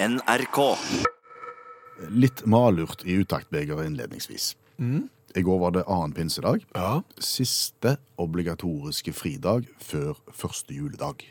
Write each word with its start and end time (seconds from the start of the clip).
NRK. 0.00 0.58
Litt 2.14 2.44
malurt 2.46 3.02
i 3.04 3.16
utaktbegeret 3.18 3.88
innledningsvis. 3.88 4.52
I 5.36 5.42
går 5.44 5.58
var 5.58 5.72
det 5.74 5.82
annen 5.90 6.12
pinsedag. 6.14 6.62
Ja. 6.76 7.00
Siste 7.18 7.96
obligatoriske 8.22 9.12
fridag 9.12 9.66
før 9.82 10.14
første 10.32 10.74
juledag. 10.74 11.26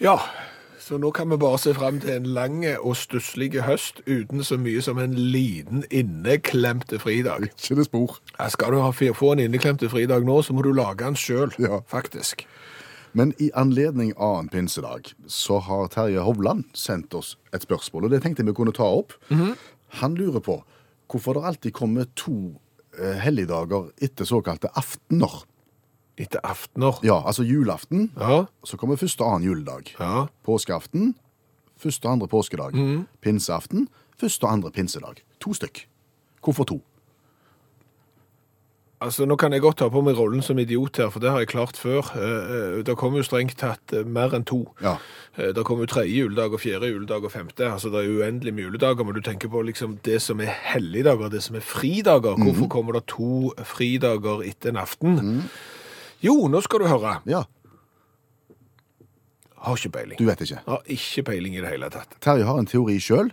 ja. 0.00 0.18
Så 0.88 0.96
nå 0.96 1.10
kan 1.12 1.28
vi 1.28 1.36
bare 1.36 1.58
se 1.58 1.72
frem 1.74 1.98
til 2.00 2.10
en 2.14 2.26
lang 2.32 2.62
og 2.78 2.94
stusslig 2.96 3.50
høst 3.66 3.98
uten 4.06 4.40
så 4.46 4.56
mye 4.56 4.80
som 4.80 4.96
en 5.02 5.12
liten 5.18 5.82
inneklemte 5.90 6.96
fridag. 7.02 7.42
Ikke 7.50 7.74
det 7.76 7.84
spor. 7.90 8.14
Ja, 8.38 8.46
skal 8.48 8.72
du 8.72 8.78
ha, 8.80 8.88
få 8.94 9.32
en 9.34 9.42
inneklemte 9.42 9.90
fridag 9.92 10.24
nå, 10.24 10.38
så 10.46 10.54
må 10.56 10.62
du 10.64 10.70
lage 10.72 11.04
den 11.04 11.18
sjøl, 11.18 11.52
Ja. 11.58 11.80
faktisk. 11.90 12.46
Men 13.12 13.32
i 13.40 13.50
anledning 13.54 14.12
annen 14.16 14.48
pinsedag 14.48 15.12
så 15.26 15.58
har 15.64 15.88
Terje 15.88 16.20
Hovland 16.24 16.64
sendt 16.74 17.14
oss 17.14 17.36
et 17.54 17.62
spørsmål, 17.64 18.04
og 18.04 18.10
det 18.10 18.22
tenkte 18.22 18.42
jeg 18.42 18.50
vi 18.50 18.54
kunne 18.58 18.72
ta 18.76 18.84
opp. 18.84 19.12
Han 20.00 20.14
lurer 20.18 20.40
på 20.44 20.58
hvorfor 21.08 21.34
det 21.38 21.44
alltid 21.48 21.72
kommer 21.72 22.04
to 22.14 22.34
eh, 22.98 23.16
helligdager 23.22 23.90
etter 24.04 24.24
såkalte 24.28 24.68
aftener. 24.76 25.44
Etter 26.18 26.40
aftener. 26.44 26.98
Ja, 27.06 27.22
altså 27.24 27.42
julaften, 27.46 28.10
Ja. 28.18 28.44
så 28.64 28.76
kommer 28.76 28.96
første 28.96 29.22
og 29.24 29.34
annen 29.36 29.48
juledag. 29.48 29.94
Ja. 30.00 30.26
Påskeaften, 30.44 31.14
første 31.78 32.06
og 32.06 32.12
andre 32.12 32.28
påskedag. 32.28 32.74
Pinseaften, 33.22 33.88
første 34.18 34.44
og 34.44 34.52
andre 34.52 34.70
pinsedag. 34.70 35.22
To 35.40 35.54
stykk. 35.54 35.86
Hvorfor 36.44 36.64
to? 36.64 36.80
Altså, 39.00 39.26
Nå 39.30 39.36
kan 39.38 39.52
jeg 39.54 39.62
godt 39.62 39.76
ta 39.78 39.86
på 39.94 40.00
meg 40.02 40.16
rollen 40.18 40.42
som 40.42 40.58
idiot 40.58 40.96
her, 40.98 41.10
for 41.14 41.22
det 41.22 41.30
har 41.30 41.38
jeg 41.44 41.52
klart 41.52 41.76
før. 41.78 42.02
Eh, 42.18 42.78
eh, 42.78 42.82
Det 42.82 42.96
kommer 42.98 43.20
jo 43.20 43.26
strengt 43.28 43.54
tatt 43.60 43.92
eh, 43.94 44.02
mer 44.02 44.34
enn 44.34 44.44
to. 44.44 44.64
Ja. 44.82 44.96
Det 45.38 45.62
kommer 45.64 45.86
jo 45.86 45.92
tredje 45.92 46.16
juledag 46.24 46.52
og 46.56 46.58
fjerde 46.58 46.88
juledag 46.90 47.22
og 47.24 47.30
femte. 47.30 47.62
Altså, 47.70 47.92
Det 47.94 48.00
er 48.02 48.10
uendelig 48.10 48.54
med 48.54 48.64
juledager, 48.64 49.04
men 49.06 49.14
du 49.14 49.20
tenker 49.22 49.48
på 49.48 49.62
liksom 49.62 49.98
det 50.02 50.18
som 50.22 50.40
er 50.40 50.50
helligdager, 50.72 51.30
det 51.30 51.42
som 51.44 51.54
er 51.54 51.62
fridager. 51.62 52.34
Hvorfor 52.42 52.66
kommer 52.68 52.92
det 52.98 53.06
to 53.06 53.52
fridager 53.62 54.42
etter 54.42 54.70
en 54.74 54.82
aften? 54.82 55.44
Jo, 56.20 56.48
nå 56.48 56.60
skal 56.66 56.80
du 56.80 56.86
høre. 56.90 57.20
ja. 57.26 57.44
Har 59.58 59.74
ikke 59.74 59.90
peiling. 59.90 60.18
Du 60.18 60.24
vet 60.24 60.40
ikke. 60.40 60.60
Har 60.66 60.82
ikke 60.86 61.22
peiling 61.26 61.56
i 61.56 61.60
det 61.60 61.70
hele 61.72 61.88
tatt. 61.90 62.12
Terje 62.22 62.44
har 62.46 62.58
en 62.60 62.66
teori 62.66 62.98
sjøl. 63.02 63.30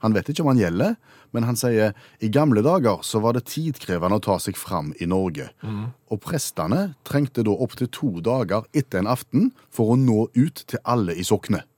Han 0.00 0.14
vet 0.14 0.28
ikke 0.32 0.40
om 0.44 0.48
han 0.52 0.60
gjelder, 0.60 0.96
men 1.36 1.44
han 1.44 1.58
sier 1.60 1.92
i 2.24 2.32
gamle 2.32 2.64
dager 2.64 3.04
så 3.04 3.20
var 3.20 3.36
det 3.36 3.46
tidkrevende 3.52 4.16
å 4.18 4.24
ta 4.24 4.38
seg 4.42 4.56
fram 4.56 4.94
i 4.96 5.08
Norge. 5.10 5.50
Og 6.08 6.20
prestene 6.24 6.94
trengte 7.06 7.44
da 7.46 7.52
opptil 7.52 7.92
to 7.92 8.12
dager 8.24 8.64
etter 8.72 9.02
en 9.02 9.12
aften 9.12 9.50
for 9.68 9.92
å 9.92 10.00
nå 10.00 10.28
ut 10.34 10.64
til 10.64 10.82
alle 10.84 11.16
i 11.16 11.26
soknet. 11.26 11.68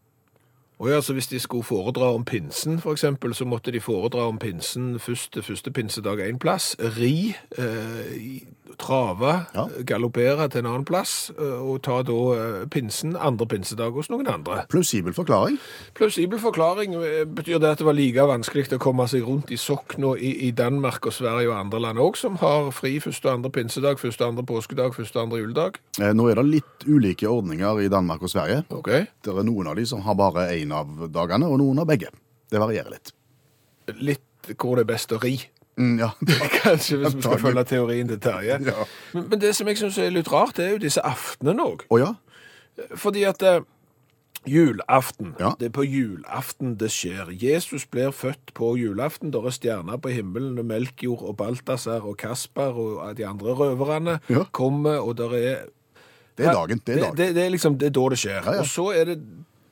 Og 0.78 0.90
ja, 0.90 1.00
så 1.02 1.12
Hvis 1.12 1.26
de 1.26 1.40
skulle 1.42 1.66
foredra 1.66 2.12
om 2.14 2.24
pinsen, 2.24 2.78
for 2.78 2.92
eksempel, 2.92 3.34
så 3.34 3.44
måtte 3.44 3.70
de 3.74 3.80
foredra 3.80 4.28
om 4.28 4.38
pinsen 4.38 4.98
først 4.98 5.38
første 5.42 5.70
pinsedag 5.74 6.22
én 6.22 6.38
plass. 6.38 6.76
Ri, 6.78 7.34
eh, 7.58 8.46
trave, 8.78 9.46
Ja. 9.54 9.64
galoppere 9.84 10.48
til 10.50 10.60
en 10.62 10.66
annen 10.70 10.84
plass, 10.86 11.30
eh, 11.38 11.58
og 11.60 11.82
ta 11.82 12.02
da 12.06 12.16
eh, 12.34 12.66
pinsen 12.70 13.16
andre 13.16 13.46
pinsedag 13.50 13.92
hos 13.92 14.08
noen 14.10 14.28
andre. 14.30 14.64
Plausibel 14.70 15.12
forklaring. 15.16 15.58
Plausibel 15.98 16.38
forklaring 16.38 16.94
eh, 16.94 17.24
betyr 17.26 17.58
det 17.60 17.72
at 17.72 17.78
det 17.82 17.86
var 17.88 17.96
like 17.98 18.26
vanskelig 18.30 18.68
å 18.76 18.78
komme 18.82 19.06
seg 19.10 19.26
rundt 19.26 19.50
i 19.50 19.58
Sokna 19.60 20.14
i, 20.16 20.30
i 20.48 20.50
Danmark 20.52 21.06
og 21.10 21.12
Sverige 21.16 21.50
og 21.50 21.58
andre 21.58 21.80
land 21.80 21.98
òg, 21.98 22.16
som 22.16 22.36
har 22.42 22.70
fri 22.72 22.96
første 23.02 23.26
og 23.28 23.34
andre 23.40 23.50
pinsedag, 23.50 23.98
første 23.98 24.22
og 24.24 24.30
andre 24.36 24.46
påskedag, 24.48 24.94
første 24.94 25.18
og 25.18 25.26
andre 25.28 25.42
juledag. 25.42 25.78
Eh, 26.00 26.12
Nå 26.14 26.30
er 26.30 26.40
det 26.40 26.46
litt 26.46 26.86
ulike 26.88 27.26
ordninger 27.28 27.82
i 27.84 27.88
Danmark 27.92 28.22
og 28.22 28.30
Sverige. 28.32 28.62
Okay. 28.70 29.06
Det 29.24 29.34
er 29.34 29.42
noen 29.48 29.66
av 29.68 29.76
de 29.76 29.84
som 29.90 30.00
har 30.06 30.14
bare 30.18 30.48
én 30.54 30.72
av 30.72 31.08
dagene, 31.10 31.50
og 31.50 31.58
noen 31.58 31.82
av 31.82 31.86
begge. 31.90 32.08
Det 32.48 32.58
varierer 32.62 32.94
litt. 32.94 33.12
Litt 33.98 34.54
hvor 34.56 34.76
det 34.78 34.86
er 34.86 34.92
best 34.94 35.12
å 35.12 35.18
ri. 35.20 35.34
Mm, 35.78 35.96
ja. 36.02 36.10
Kanskje, 36.62 36.98
hvis 37.00 37.14
vi 37.16 37.22
skal 37.22 37.38
følge 37.40 37.64
teorien 37.70 38.08
til 38.10 38.18
Terje. 38.20 38.58
Ja. 38.66 38.86
Men, 39.14 39.28
men 39.30 39.40
det 39.42 39.54
som 39.56 39.68
jeg 39.70 39.78
syns 39.78 39.98
er 40.02 40.10
litt 40.14 40.30
rart, 40.32 40.56
det 40.58 40.66
er 40.66 40.72
jo 40.76 40.80
disse 40.82 41.02
aftenene 41.06 41.62
òg. 41.70 41.84
Å 41.94 42.00
ja? 42.02 42.12
Fordi 42.98 43.22
at 43.26 43.42
eh, 43.46 43.60
julaften, 44.48 45.34
Ja. 45.40 45.52
det 45.60 45.66
er 45.70 45.74
på 45.74 45.84
julaften 45.86 46.76
det 46.78 46.90
skjer. 46.94 47.30
Jesus 47.42 47.86
blir 47.86 48.10
født 48.14 48.54
på 48.54 48.72
julaften. 48.78 49.32
Der 49.34 49.46
er 49.46 49.54
stjerner 49.54 49.98
på 50.02 50.12
himmelen, 50.14 50.58
og 50.58 50.64
Melkjord 50.68 51.22
og 51.22 51.36
Balthazar 51.36 52.06
og 52.06 52.16
Kasper 52.18 52.74
og 52.78 53.16
de 53.18 53.26
andre 53.26 53.54
røverne 53.58 54.18
kommer, 54.52 54.98
og 55.02 55.16
der 55.18 55.34
er 55.34 55.56
Det 56.38 56.46
er 56.46 56.52
dagen. 56.54 56.80
Det 56.86 56.94
er 56.94 57.00
dagen. 57.02 57.16
Det, 57.16 57.34
det, 57.34 57.44
er 57.44 57.50
liksom, 57.50 57.78
det 57.78 57.86
er 57.86 57.90
da 57.90 58.08
det 58.14 58.18
skjer. 58.18 58.44
Og 58.60 58.66
så 58.66 58.90
er 58.94 59.04
det 59.04 59.18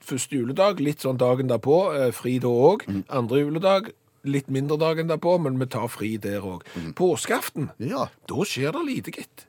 første 0.07 0.37
juledag, 0.37 0.81
litt 0.83 1.03
sånn 1.03 1.19
dagen 1.19 1.49
derpå, 1.51 1.77
eh, 1.95 2.11
fri 2.15 2.39
da 2.43 2.49
òg. 2.51 2.83
Mm. 2.91 3.05
Andre 3.11 3.41
juledag, 3.45 3.93
litt 4.29 4.49
mindre 4.53 4.77
dagen 4.81 5.09
derpå, 5.11 5.37
men 5.43 5.59
vi 5.61 5.67
tar 5.67 5.89
fri 5.89 6.17
der 6.23 6.41
òg. 6.45 6.65
Mm. 6.77 6.93
Påskeaften, 6.99 7.71
Ja. 7.79 8.09
da 8.29 8.35
skjer 8.45 8.73
det 8.73 8.85
lite, 8.87 9.11
gitt. 9.17 9.47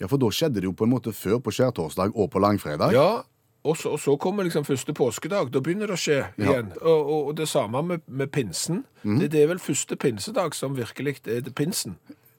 ja, 0.00 0.08
for 0.10 0.18
da 0.18 0.26
skjedde 0.34 0.60
det 0.60 0.64
jo 0.68 0.72
på 0.76 0.84
en 0.88 0.92
måte 0.94 1.12
før 1.14 1.38
på 1.44 1.52
skjærtorsdag 1.54 2.16
og 2.18 2.30
på 2.32 2.40
langfredag. 2.42 2.92
Ja, 2.92 3.22
og 3.64 3.76
så, 3.80 3.94
og 3.94 4.00
så 4.02 4.16
kommer 4.20 4.44
liksom 4.44 4.66
første 4.66 4.92
påskedag. 4.92 5.48
Da 5.54 5.60
begynner 5.64 5.88
det 5.88 5.96
å 5.96 6.00
skje 6.02 6.18
igjen. 6.36 6.72
Og, 6.82 6.98
og, 6.98 7.20
og 7.30 7.36
det 7.38 7.46
samme 7.48 7.80
med, 7.82 8.02
med 8.08 8.28
pinsen. 8.34 8.82
Det, 9.04 9.30
det 9.32 9.40
er 9.44 9.48
vel 9.54 9.62
første 9.62 9.96
pinsedag 9.96 10.52
som 10.58 10.74
virkelig 10.76 11.22
er 11.24 11.40
det 11.46 11.54
pinsen. 11.56 11.94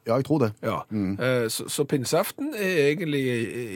Ja, 0.06 0.20
jeg 0.20 0.28
tror 0.28 0.44
det. 0.44 0.52
Ja. 0.62 0.84
Eh, 0.94 1.47
Så, 1.50 1.66
så 1.74 1.82
pinseaften 1.90 2.52
er 2.53 2.92
egentlig 2.92 3.24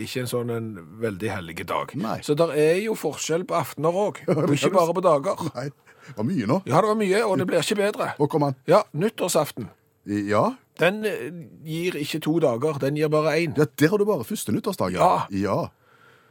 ikke 0.04 0.22
en 0.22 0.30
sånn 0.30 0.52
en 0.54 0.68
veldig 1.02 1.32
hellig 1.34 1.56
dag. 1.66 1.96
Nei. 1.98 2.20
Så 2.22 2.36
det 2.38 2.52
er 2.54 2.78
jo 2.84 2.94
forskjell 2.94 3.48
på 3.50 3.58
aftener 3.58 3.98
òg, 3.98 4.22
og 4.30 4.52
ikke 4.54 4.70
bare 4.76 4.94
på 4.94 5.02
dager. 5.08 5.42
Nei, 5.56 5.66
det 6.10 6.18
var 6.18 6.28
mye 6.28 6.48
nå. 6.50 6.60
Ja, 6.68 6.82
det 6.82 6.90
var 6.92 6.98
mye, 7.00 7.22
og 7.26 7.38
det 7.40 7.48
blir 7.50 7.62
ikke 7.64 7.78
bedre. 7.80 8.12
Hvor 8.18 8.30
kom 8.32 8.46
han? 8.48 8.56
Ja, 8.70 8.82
nyttårsaften. 8.94 9.70
Ja, 10.10 10.56
Den 10.80 11.04
eh, 11.06 11.30
gir 11.68 11.98
ikke 12.00 12.22
to 12.24 12.38
dager, 12.40 12.78
den 12.82 12.96
gir 12.98 13.10
bare 13.12 13.36
én. 13.38 13.54
ja 13.58 13.66
der 13.80 13.90
har 13.92 13.98
du 14.00 14.06
bare 14.08 14.24
første 14.24 14.52
nyttårsdag. 14.56 14.94
Ja. 14.96 15.28
ja. 15.30 15.58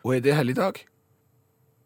Og 0.05 0.17
er 0.17 0.21
det 0.25 0.35
helligdag? 0.35 0.81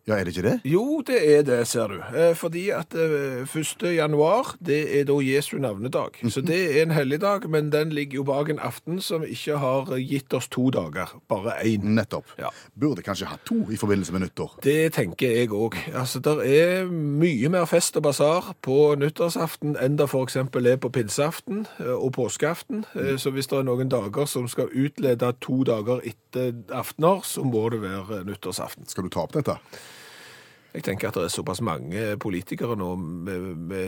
Ja, 0.06 0.16
er 0.18 0.24
det 0.26 0.32
ikke 0.34 0.42
det? 0.48 0.54
Jo, 0.66 0.98
det 1.06 1.18
er 1.30 1.42
det, 1.46 1.60
ser 1.70 1.92
du. 1.92 2.00
Eh, 2.18 2.32
Fordi 2.34 2.64
at 2.74 2.94
eh, 2.98 3.44
1. 3.46 3.84
januar, 3.94 4.56
det 4.58 4.80
er 4.98 5.04
da 5.06 5.14
Jesu 5.22 5.52
navnedag. 5.62 6.16
Så 6.28 6.42
det 6.42 6.58
er 6.76 6.82
en 6.82 6.90
helligdag, 6.90 7.44
men 7.50 7.68
den 7.70 7.92
ligger 7.94 8.18
jo 8.18 8.24
bak 8.26 8.50
en 8.50 8.58
aften 8.58 8.98
som 9.00 9.22
ikke 9.22 9.60
har 9.62 9.92
gitt 10.02 10.34
oss 10.34 10.48
to 10.50 10.70
dager, 10.74 11.12
bare 11.30 11.54
én. 11.62 11.86
Nettopp. 11.94 12.26
Ja. 12.38 12.50
Burde 12.74 13.04
kanskje 13.06 13.28
hatt 13.30 13.44
to 13.46 13.60
i 13.70 13.78
forbindelse 13.78 14.12
med 14.16 14.24
nyttår. 14.26 14.56
Det 14.66 14.92
tenker 14.98 15.36
jeg 15.36 15.52
òg. 15.54 15.78
Altså, 15.94 16.18
det 16.18 16.34
er 16.50 16.90
mye 16.90 17.48
mer 17.54 17.70
fest 17.70 17.96
og 17.96 18.02
basar 18.08 18.50
på 18.66 18.96
nyttårsaften 18.98 19.76
enn 19.78 20.00
det 20.02 20.08
f.eks. 20.10 20.36
er 20.42 20.82
på 20.82 20.90
pinseaften 20.98 21.62
eh, 21.78 21.94
og 21.94 22.10
påskeaften. 22.18 22.84
Eh, 22.98 23.14
Så 23.22 23.30
hvis 23.30 23.46
det 23.46 23.60
er 23.62 23.70
noen 23.70 23.88
dager 23.92 24.26
som 24.26 24.50
skal 24.50 24.66
utlede 24.74 25.30
to 25.40 25.62
dager 25.62 26.02
etter 26.02 26.52
aftener, 26.74 27.22
så 27.22 27.46
må 27.46 27.68
det 27.70 27.82
være 27.86 28.24
nyttårsaften. 28.26 28.90
Skal 28.90 29.06
du 29.06 29.12
ta 29.14 29.28
opp 29.28 29.38
dette? 29.38 29.60
Jeg 30.74 30.84
tenker 30.84 31.08
at 31.08 31.14
det 31.14 31.26
er 31.26 31.28
såpass 31.28 31.60
mange 31.60 32.16
politikere 32.16 32.76
nå 32.80 32.90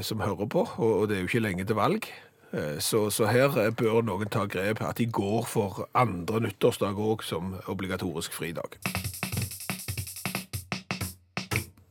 som 0.05 0.21
hører 0.21 0.47
på, 0.47 0.67
og 0.77 1.09
det 1.09 1.17
er 1.17 1.21
jo 1.23 1.31
ikke 1.31 1.41
lenge 1.41 1.65
til 1.65 1.77
valg. 1.77 2.09
Eh, 2.53 2.79
Så, 2.79 3.11
så 3.11 3.27
her 3.27 3.57
eh, 3.59 3.73
bør 3.73 4.03
noen 4.03 4.29
ta 4.29 4.45
grep 4.47 4.83
at 4.83 4.99
de 4.99 5.07
går 5.07 5.47
for 5.49 5.89
andre 5.95 6.41
nyttårsdag 6.41 6.95
òg 6.95 7.25
som 7.25 7.57
obligatorisk 7.67 8.33
fridag. 8.33 8.77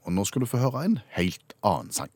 Og 0.06 0.14
nå 0.14 0.24
skal 0.26 0.42
du 0.42 0.46
få 0.46 0.58
høre 0.58 0.86
en 0.86 1.00
helt 1.18 1.58
annen 1.64 1.92
sang. 1.92 2.12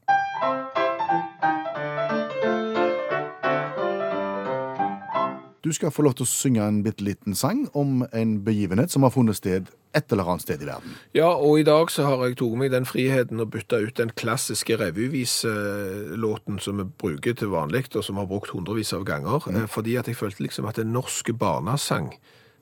Du 5.63 5.73
skal 5.73 5.91
få 5.91 6.05
lov 6.05 6.13
til 6.13 6.23
å 6.23 6.31
synge 6.31 6.63
en 6.63 6.83
bitte 6.83 7.03
liten 7.03 7.35
sang 7.35 7.65
om 7.75 8.05
en 8.13 8.37
begivenhet 8.45 8.91
som 8.93 9.03
har 9.03 9.11
funnet 9.11 9.35
sted 9.35 9.67
et 9.97 10.13
eller 10.13 10.29
annet 10.29 10.45
sted 10.45 10.63
i 10.63 10.69
verden. 10.69 10.95
Ja, 11.17 11.29
og 11.33 11.59
i 11.59 11.65
dag 11.67 11.91
så 11.93 12.05
har 12.07 12.23
jeg 12.27 12.37
tatt 12.39 12.57
meg 12.61 12.71
den 12.73 12.87
friheten 12.87 13.43
å 13.43 13.49
bytte 13.49 13.81
ut 13.83 13.97
den 13.99 14.13
klassiske 14.17 14.77
revyviselåten 14.79 16.61
som 16.63 16.81
vi 16.81 16.87
bruker 17.03 17.37
til 17.37 17.51
vanlig, 17.53 17.87
og 17.95 18.03
som 18.05 18.17
vi 18.17 18.23
har 18.23 18.31
brukt 18.31 18.53
hundrevis 18.53 18.93
av 18.97 19.05
ganger, 19.07 19.43
mm. 19.43 19.67
fordi 19.73 19.97
at 19.99 20.09
jeg 20.09 20.19
følte 20.19 20.45
liksom 20.45 20.69
at 20.69 20.79
den 20.79 20.93
norske 20.95 21.33
barnesang 21.33 22.13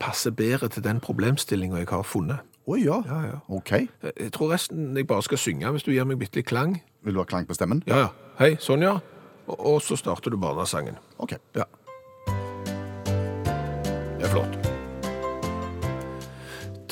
passer 0.02 0.34
bedre 0.36 0.68
til 0.72 0.84
den 0.84 1.00
problemstillinga 1.04 1.80
jeg 1.84 1.92
har 1.92 2.04
funnet. 2.08 2.44
Å 2.66 2.78
ja. 2.82 2.98
Ja, 3.06 3.20
ja. 3.30 3.40
OK. 3.54 3.72
Eh, 3.78 4.12
Jeg 4.18 4.32
tror 4.34 4.50
resten 4.56 4.96
jeg 4.98 5.06
bare 5.08 5.24
skal 5.26 5.38
synge, 5.38 5.70
hvis 5.76 5.86
du 5.86 5.92
gir 5.94 6.08
meg 6.10 6.18
bitte 6.20 6.40
litt 6.42 6.50
klang. 6.50 6.80
Vil 7.06 7.14
du 7.14 7.22
ha 7.22 7.28
klang 7.30 7.46
på 7.46 7.54
stemmen? 7.54 7.84
Ja, 7.86 8.08
ja. 8.08 8.10
Hei, 8.40 8.56
Sonja. 8.60 8.98
Og, 9.46 9.58
og 9.60 9.82
så 9.86 9.98
starter 10.00 10.34
du 10.34 10.40
barnesangen. 10.42 10.98
OK. 11.22 11.38
Ja. 11.56 11.68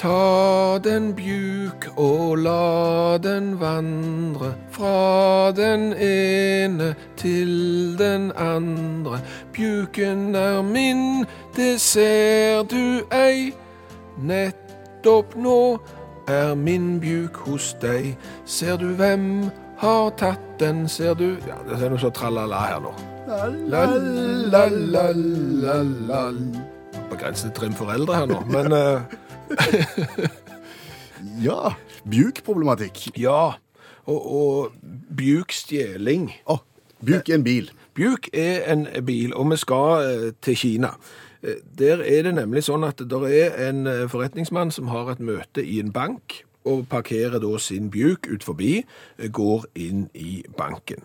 Ta 0.04 0.84
den 0.84 1.14
bjuk 1.16 1.86
og 1.96 2.44
la 2.44 3.16
den 3.24 3.54
vandre 3.56 4.52
fra 4.76 5.56
den 5.56 5.96
ene 5.96 6.92
til 7.16 7.96
den 7.96 8.36
andre. 8.36 9.24
Bjuken 9.56 10.36
er 10.36 10.60
min, 10.62 11.26
det 11.56 11.82
ser 11.82 12.64
du 12.68 13.08
ei. 13.16 13.56
Nettopp 14.20 15.36
nå 15.40 15.80
er 16.28 16.52
min 16.56 17.00
bjuk 17.00 17.36
hos 17.48 17.76
deg? 17.80 18.18
Ser 18.44 18.78
du 18.84 18.92
hvem 19.00 19.48
har 19.80 20.12
tatt 20.20 20.60
den, 20.60 20.88
ser 20.88 21.16
du 21.16 21.40
Ja, 21.48 21.56
det 21.64 21.80
er 21.80 21.90
noe 21.96 22.04
sånn 22.04 22.12
tralala 22.12 22.60
her 22.68 22.80
nå. 22.84 22.92
La-la-la-la-la 23.72 26.24
På 27.08 27.16
grensen 27.16 27.52
til 27.52 27.56
trim 27.56 27.72
foreldre 27.72 28.16
her 28.20 28.28
nå, 28.36 28.44
men 28.52 28.68
eh, 28.76 29.00
Ja. 31.44 31.74
Bjukproblematikk. 32.10 33.18
ja. 33.18 33.54
Og, 34.06 34.22
og 34.36 34.74
bjukstjeling. 35.16 36.26
Å, 36.52 36.58
bjuk 37.08 37.30
er 37.32 37.38
en 37.38 37.46
bil. 37.46 37.70
Bjuk 37.96 38.28
er 38.36 38.66
en 38.74 38.88
bil, 39.08 39.32
og 39.38 39.48
vi 39.54 39.58
skal 39.62 40.04
eh, 40.04 40.26
til 40.44 40.58
Kina. 40.60 40.90
Eh, 41.40 41.62
Der 41.80 42.04
er 42.04 42.26
det 42.28 42.34
nemlig 42.36 42.66
sånn 42.68 42.84
at 42.84 43.00
det 43.00 43.22
er 43.32 43.56
en 43.70 43.88
eh, 43.88 44.02
forretningsmann 44.12 44.74
som 44.76 44.92
har 44.92 45.14
et 45.14 45.24
møte 45.24 45.64
i 45.64 45.80
en 45.80 45.94
bank, 45.96 46.42
og 46.68 46.84
parkerer 46.92 47.40
da 47.44 47.54
sin 47.60 47.88
bjuk 47.92 48.28
ut 48.32 48.44
forbi, 48.44 48.82
går 49.36 49.66
inn 49.80 50.10
i 50.16 50.42
banken. 50.58 51.04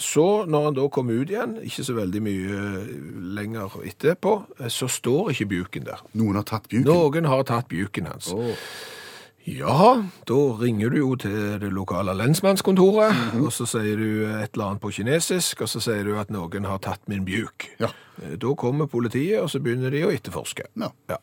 Så 0.00 0.26
når 0.48 0.64
han 0.70 0.76
da 0.78 0.86
kom 0.92 1.10
ut 1.12 1.28
igjen, 1.30 1.58
ikke 1.66 1.84
så 1.84 1.94
veldig 1.98 2.22
mye 2.24 2.60
eh, 2.60 2.94
lenger 3.36 3.74
etterpå, 3.84 4.32
eh, 4.58 4.70
så 4.72 4.88
står 4.88 5.34
ikke 5.34 5.50
bjuken 5.52 5.84
der. 5.90 6.00
Noen 6.16 6.40
har 6.40 6.46
tatt 6.48 6.70
bjuken. 6.72 6.88
Noen 6.88 7.28
har 7.28 7.44
tatt 7.48 7.68
bjuken 7.68 8.08
hans. 8.08 8.30
Oh. 8.32 8.54
Ja, 9.50 10.02
da 10.28 10.38
ringer 10.60 10.92
du 10.92 10.98
jo 10.98 11.14
til 11.18 11.36
det 11.62 11.70
lokale 11.72 12.12
lensmannskontoret, 12.14 13.16
og 13.40 13.48
så 13.56 13.64
sier 13.68 13.96
du 13.96 14.10
et 14.28 14.52
eller 14.52 14.66
annet 14.66 14.82
på 14.82 14.92
kinesisk, 14.94 15.62
og 15.64 15.70
så 15.72 15.80
sier 15.84 16.04
du 16.06 16.12
at 16.20 16.30
noen 16.32 16.68
har 16.68 16.80
tatt 16.84 17.00
min 17.10 17.24
bjuk. 17.28 17.68
Ja. 17.80 17.88
Eh, 18.22 18.36
Da 18.40 18.52
kommer 18.56 18.88
politiet, 18.88 19.40
og 19.40 19.48
så 19.52 19.60
begynner 19.64 19.92
de 19.92 20.04
å 20.06 20.12
etterforske. 20.12 20.68
Ja. 20.80 20.90
Ja. 21.08 21.20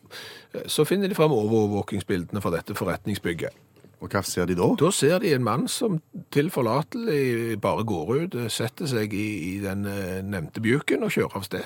Så 0.66 0.86
finner 0.90 1.08
de 1.10 1.18
fram 1.18 1.34
overvåkingsbildene 1.36 2.42
fra 2.42 2.54
dette 2.58 2.76
forretningsbygget. 2.78 3.54
Og 3.98 4.12
hva 4.14 4.22
ser 4.26 4.46
de 4.46 4.58
da? 4.58 4.68
Da 4.78 4.92
ser 4.94 5.22
de 5.24 5.32
en 5.34 5.46
mann 5.46 5.66
som 5.72 5.98
tilforlatelig 6.34 7.58
bare 7.62 7.86
går 7.88 8.12
ut, 8.14 8.36
eh, 8.38 8.52
setter 8.54 8.90
seg 8.90 9.14
i, 9.18 9.28
i 9.54 9.54
den 9.64 9.88
eh, 9.90 10.20
nevnte 10.22 10.62
bjuken 10.62 11.06
og 11.08 11.16
kjører 11.16 11.40
av 11.40 11.48
sted. 11.48 11.66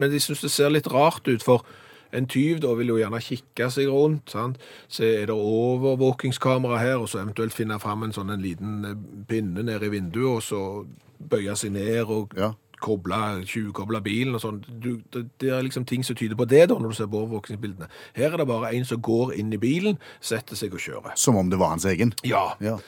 Men 0.00 0.10
de 0.10 0.18
syns 0.22 0.42
det 0.42 0.50
ser 0.50 0.72
litt 0.72 0.88
rart 0.90 1.28
ut, 1.28 1.44
for 1.44 1.66
en 2.16 2.26
tyv 2.26 2.58
da 2.64 2.72
vil 2.74 2.90
jo 2.90 2.98
gjerne 2.98 3.20
kikke 3.22 3.68
seg 3.70 3.90
rundt. 3.92 4.32
Sant? 4.34 4.58
Se, 4.88 5.06
er 5.20 5.30
det 5.30 5.36
overvåkingskamera 5.36 6.80
her, 6.82 6.96
og 6.98 7.10
så 7.12 7.20
eventuelt 7.22 7.54
finne 7.54 7.78
fram 7.82 8.02
en 8.06 8.16
sånn 8.16 8.34
en 8.34 8.42
liten 8.42 8.80
eh, 8.88 8.98
pinne 9.30 9.62
nede 9.66 9.86
i 9.86 9.94
vinduet, 9.94 10.40
og 10.40 10.42
så 10.42 10.64
bøye 11.30 11.54
seg 11.56 11.76
ned 11.76 12.10
og 12.10 12.34
Ja. 12.38 12.54
Koble, 12.80 13.18
tjuvkoble 13.46 14.00
bilen 14.04 14.34
og 14.34 14.42
sånn. 14.42 14.58
Det, 14.82 15.22
det 15.42 15.50
er 15.52 15.62
liksom 15.66 15.84
ting 15.88 16.02
som 16.06 16.16
tyder 16.18 16.36
på 16.40 16.48
det 16.48 16.64
da, 16.70 16.78
når 16.80 16.94
du 16.94 16.98
ser 16.98 17.10
på 17.12 17.20
overvåkingsbildene. 17.24 17.88
Her 18.16 18.32
er 18.32 18.42
det 18.42 18.48
bare 18.50 18.72
en 18.76 18.84
som 18.88 19.00
går 19.04 19.34
inn 19.38 19.52
i 19.52 19.60
bilen, 19.62 19.98
setter 20.20 20.56
seg 20.58 20.74
og 20.74 20.80
kjører. 20.84 21.14
Som 21.20 21.36
om 21.40 21.50
det 21.52 21.58
var 21.60 21.74
hans 21.76 21.84
egen. 21.84 22.12
Ja, 22.24 22.54
Ja. 22.60 22.78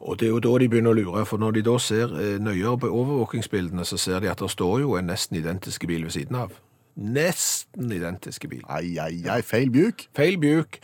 og 0.00 0.16
det 0.18 0.28
er 0.28 0.34
jo 0.34 0.40
da 0.40 0.54
de 0.58 0.68
begynner 0.72 0.94
å 0.94 0.96
lure, 1.00 1.24
for 1.28 1.38
når 1.38 1.52
de 1.58 1.62
da 1.66 1.76
ser 1.78 2.12
eh, 2.16 2.38
nøyere 2.40 2.78
på 2.80 2.88
overvåkingsbildene, 2.88 3.84
så 3.84 3.98
ser 4.00 4.20
de 4.24 4.30
at 4.32 4.38
det 4.40 4.48
står 4.50 4.80
jo 4.80 4.94
en 4.96 5.06
nesten 5.12 5.36
identiske 5.36 5.86
bil 5.90 6.04
ved 6.08 6.12
siden 6.16 6.36
av. 6.36 6.52
Nesten 6.96 7.90
identiske 7.92 8.48
bil. 8.50 8.62
Ai, 8.68 8.96
ai, 9.00 9.22
ai, 9.30 9.40
feil 9.46 9.70
bjuk. 9.72 10.06
Feil 10.16 10.36
bjuk. 10.40 10.78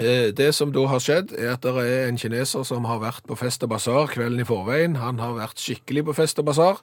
Eh, 0.00 0.30
Det 0.32 0.54
som 0.56 0.72
da 0.72 0.86
har 0.88 0.98
skjedd, 1.04 1.34
er 1.38 1.52
at 1.52 1.60
det 1.64 1.74
er 1.76 2.08
en 2.08 2.16
kineser 2.18 2.64
som 2.64 2.84
har 2.88 2.98
vært 3.02 3.26
på 3.28 3.36
fest 3.36 3.62
og 3.62 3.68
basar 3.74 4.08
kvelden 4.08 4.40
i 4.40 4.48
forveien. 4.48 4.96
Han 4.96 5.18
har 5.20 5.34
vært 5.36 5.60
skikkelig 5.60 6.04
på 6.08 6.14
fest 6.16 6.38
og 6.40 6.46
basar. 6.48 6.80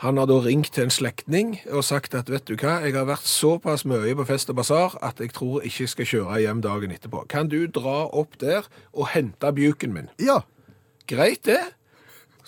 Han 0.00 0.16
har 0.16 0.30
da 0.30 0.38
ringt 0.40 0.70
til 0.72 0.86
en 0.86 0.92
slektning 0.92 1.58
og 1.68 1.82
sagt 1.84 2.14
at 2.16 2.30
vet 2.32 2.46
du 2.48 2.54
hva, 2.54 2.78
jeg 2.80 2.94
har 2.96 3.04
vært 3.04 3.26
såpass 3.28 3.82
mye 3.84 4.14
på 4.16 4.24
fest 4.30 4.48
og 4.48 4.56
basar 4.56 4.94
at 5.04 5.20
jeg 5.20 5.34
tror 5.36 5.60
ikke 5.60 5.84
jeg 5.84 5.92
skal 5.92 6.08
kjøre 6.08 6.38
hjem 6.40 6.62
dagen 6.64 6.94
etterpå. 6.94 7.26
Kan 7.28 7.50
du 7.52 7.66
dra 7.68 8.06
opp 8.08 8.38
der 8.40 8.64
og 8.94 9.10
hente 9.12 9.52
bjuken 9.52 9.92
min? 9.92 10.08
Ja. 10.16 10.38
Greit 11.04 11.44
det. 11.44 11.60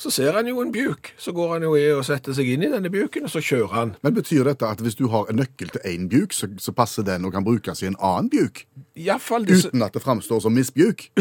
Så 0.01 0.09
ser 0.11 0.33
han 0.33 0.49
jo 0.49 0.63
en 0.63 0.73
bjuk. 0.73 1.13
Så 1.21 1.37
går 1.37 1.53
han 1.53 1.67
jo 1.69 1.75
i 1.77 1.85
og 1.93 2.07
setter 2.09 2.33
seg 2.33 2.49
inn 2.55 2.65
i 2.65 2.73
denne 2.73 2.89
bjuken, 2.89 3.29
og 3.29 3.35
så 3.35 3.45
kjører 3.45 3.77
han. 3.77 3.95
Men 4.01 4.17
betyr 4.17 4.49
dette 4.49 4.73
at 4.73 4.81
hvis 4.81 4.97
du 4.97 5.11
har 5.13 5.29
en 5.29 5.43
nøkkel 5.43 5.75
til 5.75 5.85
én 5.85 6.09
bjuk, 6.09 6.33
så, 6.33 6.49
så 6.57 6.73
passer 6.73 7.05
den 7.05 7.29
og 7.29 7.37
kan 7.37 7.45
brukes 7.45 7.85
i 7.85 7.91
en 7.91 8.01
annen 8.01 8.33
bjuk? 8.33 8.65
Iallfall 8.97 9.45
disse 9.45 9.69
Uten 9.69 9.85
at 9.85 9.93
det 9.93 10.01
framstår 10.03 10.41
som 10.41 10.57
misbjuk? 10.57 11.11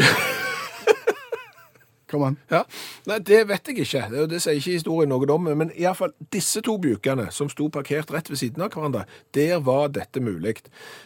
Kom 2.12 2.26
an. 2.26 2.36
ja. 2.52 2.62
Nei, 3.08 3.16
det 3.24 3.38
vet 3.48 3.70
jeg 3.70 3.86
ikke. 3.86 4.02
Det, 4.12 4.26
det 4.28 4.42
sier 4.44 4.58
ikke 4.60 4.76
historien 4.76 5.08
noe 5.08 5.28
om. 5.32 5.48
Men 5.56 5.72
iallfall 5.72 6.12
disse 6.34 6.60
to 6.64 6.76
bjukene, 6.82 7.30
som 7.32 7.48
sto 7.48 7.70
parkert 7.72 8.12
rett 8.12 8.28
ved 8.28 8.40
siden 8.42 8.64
av 8.64 8.74
hverandre, 8.74 9.06
der 9.32 9.62
var 9.64 9.88
dette 9.96 10.20
mulig. 10.20 10.58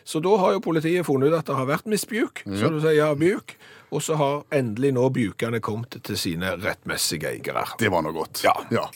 Så 0.03 0.19
da 0.25 0.35
har 0.43 0.57
jo 0.57 0.65
politiet 0.65 1.07
funnet 1.07 1.31
ut 1.31 1.39
at 1.39 1.47
det 1.47 1.59
har 1.59 1.69
vært 1.71 1.87
misbjuk, 1.91 2.43
så 2.59 2.73
du 2.73 2.81
sier 2.83 2.99
ja, 2.99 3.13
bjuk. 3.15 3.55
Og 3.95 4.03
så 4.03 4.17
har 4.19 4.43
endelig 4.51 4.91
nå 4.97 5.07
bjukene 5.15 5.61
kommet 5.63 5.95
til 6.03 6.19
sine 6.19 6.57
rettmessige 6.59 7.31
eiere. 7.31 7.63
Det 7.79 7.87
var 7.93 8.03
noe 8.03 8.17
godt. 8.17 8.43
Ja. 8.43 8.57
ja. 8.75 8.89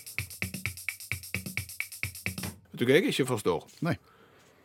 Vet 2.72 2.82
du 2.82 2.88
hva 2.88 2.98
jeg 2.98 3.12
ikke 3.12 3.28
forstår? 3.30 3.68
Nei. 3.86 3.94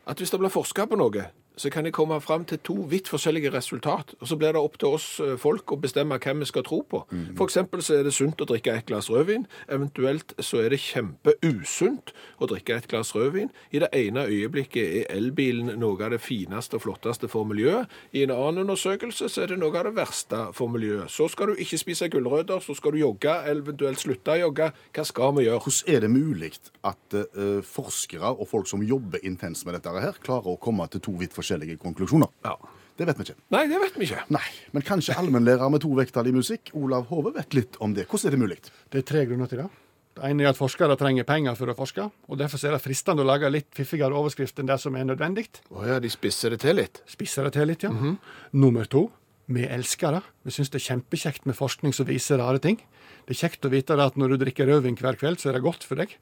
at 0.05 0.17
hvis 0.21 0.33
det 0.33 0.39
blir 0.41 0.53
forska 0.53 0.85
på 0.89 0.97
noe, 0.97 1.29
så 1.57 1.69
kan 1.69 1.85
de 1.85 1.91
komme 1.95 2.17
fram 2.21 2.45
til 2.45 2.59
to 2.65 2.75
vidt 2.89 3.09
forskjellige 3.11 3.51
resultat. 3.53 4.13
Og 4.19 4.27
så 4.27 4.37
blir 4.39 4.53
det 4.55 4.61
opp 4.61 4.77
til 4.79 4.95
oss 4.97 5.07
eh, 5.23 5.35
folk 5.39 5.71
å 5.71 5.79
bestemme 5.81 6.17
hvem 6.21 6.43
vi 6.43 6.49
skal 6.49 6.65
tro 6.67 6.81
på. 6.89 7.03
For 7.37 7.47
eksempel 7.47 7.83
så 7.85 7.99
er 7.99 8.07
det 8.07 8.13
sunt 8.15 8.41
å 8.41 8.47
drikke 8.49 8.73
et 8.75 8.87
glass 8.89 9.09
rødvin. 9.11 9.45
Eventuelt 9.71 10.35
så 10.43 10.61
er 10.63 10.73
det 10.73 10.81
kjempeusunt 10.83 12.13
å 12.39 12.49
drikke 12.51 12.77
et 12.77 12.89
glass 12.91 13.13
rødvin. 13.15 13.51
I 13.71 13.81
det 13.83 13.91
ene 13.95 14.25
øyeblikket 14.27 14.99
er 15.01 15.15
elbilen 15.15 15.73
noe 15.79 15.99
av 16.03 16.13
det 16.15 16.21
fineste 16.23 16.79
og 16.79 16.85
flotteste 16.85 17.29
for 17.31 17.47
miljøet. 17.47 17.91
I 18.13 18.25
en 18.25 18.35
annen 18.35 18.65
undersøkelse 18.65 19.29
så 19.31 19.45
er 19.45 19.53
det 19.53 19.59
noe 19.61 19.75
av 19.79 19.89
det 19.89 19.95
verste 19.97 20.41
for 20.57 20.71
miljøet. 20.71 21.11
Så 21.11 21.29
skal 21.31 21.51
du 21.51 21.61
ikke 21.61 21.79
spise 21.81 22.09
gulrøtter, 22.11 22.61
så 22.63 22.75
skal 22.77 22.95
du 22.95 23.01
jogge, 23.01 23.35
eventuelt 23.51 24.01
slutte 24.01 24.35
å 24.35 24.43
jogge. 24.47 24.71
Hva 24.95 25.07
skal 25.07 25.35
vi 25.39 25.47
gjøre? 25.47 25.63
Hvordan 25.65 25.95
er 25.95 26.05
det 26.05 26.11
mulig 26.11 26.51
at 26.85 27.15
uh, 27.17 27.61
forskere 27.65 28.35
og 28.35 28.47
folk 28.49 28.69
som 28.69 28.83
jobber 28.85 29.23
intenst 29.25 29.65
med 29.65 29.77
dette 29.77 29.93
her, 29.95 30.19
klarer 30.23 30.53
å 30.53 30.59
komme 30.61 30.85
til 30.91 31.01
to 31.03 31.15
vidt 31.19 31.33
forskjellige 31.33 31.44
konklusjoner? 31.81 32.31
Ja. 32.43 32.57
Det 32.95 33.03
vet 33.09 33.17
vi 33.19 33.25
ikke. 33.27 33.41
Nei, 33.51 33.65
det 33.67 33.79
vet 33.81 33.95
vi 33.99 34.05
ikke. 34.07 34.21
Nei, 34.31 34.45
Men 34.71 34.83
kanskje 34.87 35.17
allmennlærer 35.19 35.71
med 35.71 35.81
to 35.83 35.89
vekttall 35.97 36.29
i 36.31 36.35
musikk, 36.35 36.71
Olav 36.79 37.09
Hove, 37.11 37.33
vet 37.35 37.53
litt 37.57 37.75
om 37.83 37.93
det. 37.93 38.05
Hvordan 38.07 38.29
er 38.29 38.35
det 38.35 38.39
mulig? 38.39 38.57
Det 38.91 39.01
er 39.01 39.07
tre 39.09 39.25
grunner 39.27 39.51
til 39.51 39.59
det. 39.63 39.67
Det 40.15 40.23
ene 40.29 40.45
er 40.45 40.53
at 40.53 40.55
forskere 40.55 40.95
trenger 40.95 41.27
penger 41.27 41.57
for 41.59 41.67
å 41.67 41.75
forske, 41.75 42.05
og 42.07 42.37
derfor 42.39 42.61
er 42.63 42.77
det 42.77 42.79
fristende 42.85 43.25
å 43.25 43.27
lage 43.27 43.49
litt 43.51 43.67
fiffigere 43.75 44.15
overskrift 44.15 44.61
enn 44.63 44.69
det 44.69 44.77
som 44.79 44.95
er 44.95 45.03
nødvendig. 45.09 45.49
Å 45.75 45.83
ja, 45.89 45.97
de 45.99 46.11
spisser 46.13 46.55
det 46.55 46.61
til 46.63 46.79
litt. 46.79 47.01
Spisser 47.11 47.43
det 47.49 47.51
til 47.57 47.67
litt, 47.67 47.83
ja. 47.83 47.91
Nummer 48.55 48.87
to, 48.87 49.09
vi 49.45 49.65
elsker 49.69 50.17
det. 50.17 50.21
Vi 50.45 50.53
syns 50.55 50.71
det 50.73 50.79
er 50.79 50.87
kjempekjekt 50.89 51.45
med 51.45 51.57
forskning 51.57 51.93
som 51.93 52.07
viser 52.09 52.41
rare 52.41 52.61
ting. 52.61 52.79
Det 53.25 53.33
er 53.33 53.39
kjekt 53.39 53.65
å 53.65 53.71
vite 53.73 53.97
at 53.97 54.17
når 54.19 54.35
du 54.35 54.43
drikker 54.43 54.69
rødvin 54.69 54.97
hver 54.99 55.17
kveld, 55.17 55.39
så 55.41 55.49
er 55.49 55.57
det 55.57 55.65
godt 55.65 55.85
for 55.85 55.97
deg. 56.01 56.13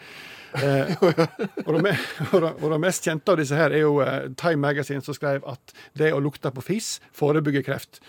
Eh, 0.60 0.94
og, 1.68 1.80
det, 1.84 2.80
mest 2.84 3.08
kjente 3.08 3.34
av 3.34 3.40
disse 3.40 3.58
her 3.58 3.76
er 3.76 3.84
jo 3.84 3.98
eh, 4.04 4.30
Time 4.40 4.62
Magazine 4.64 5.04
som 5.04 5.16
skrev 5.16 5.44
at 5.50 5.76
det 6.00 6.14
å 6.16 6.22
lukte 6.24 6.52
på 6.54 6.64
fis 6.64 6.98
forebygger 7.16 7.66
kreft. 7.68 8.00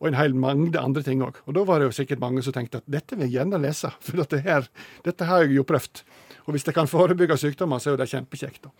Og 0.00 0.08
en 0.08 0.16
hel 0.16 0.32
mengde 0.32 0.80
andre 0.80 1.04
ting 1.04 1.20
òg. 1.24 1.42
Og 1.44 1.56
da 1.56 1.66
var 1.68 1.80
det 1.80 1.90
jo 1.90 1.96
sikkert 1.98 2.22
mange 2.22 2.44
som 2.44 2.56
tenkte 2.56 2.80
at 2.80 2.88
dette 2.88 3.18
vil 3.18 3.28
jeg 3.28 3.40
gjerne 3.40 3.60
lese, 3.60 3.92
for 4.04 4.20
dette, 4.22 4.40
her, 4.46 4.68
dette 5.04 5.28
har 5.28 5.44
jeg 5.44 5.56
jo 5.58 5.68
prøvd. 5.68 6.04
Og 6.50 6.56
hvis 6.56 6.64
det 6.66 6.72
kan 6.74 6.88
forebygge 6.90 7.36
sykdommer, 7.38 7.78
så 7.78 7.92
er 7.92 7.94
jo 7.94 7.98
det 8.00 8.08
kjempekjekt. 8.10 8.64
da. 8.64 8.70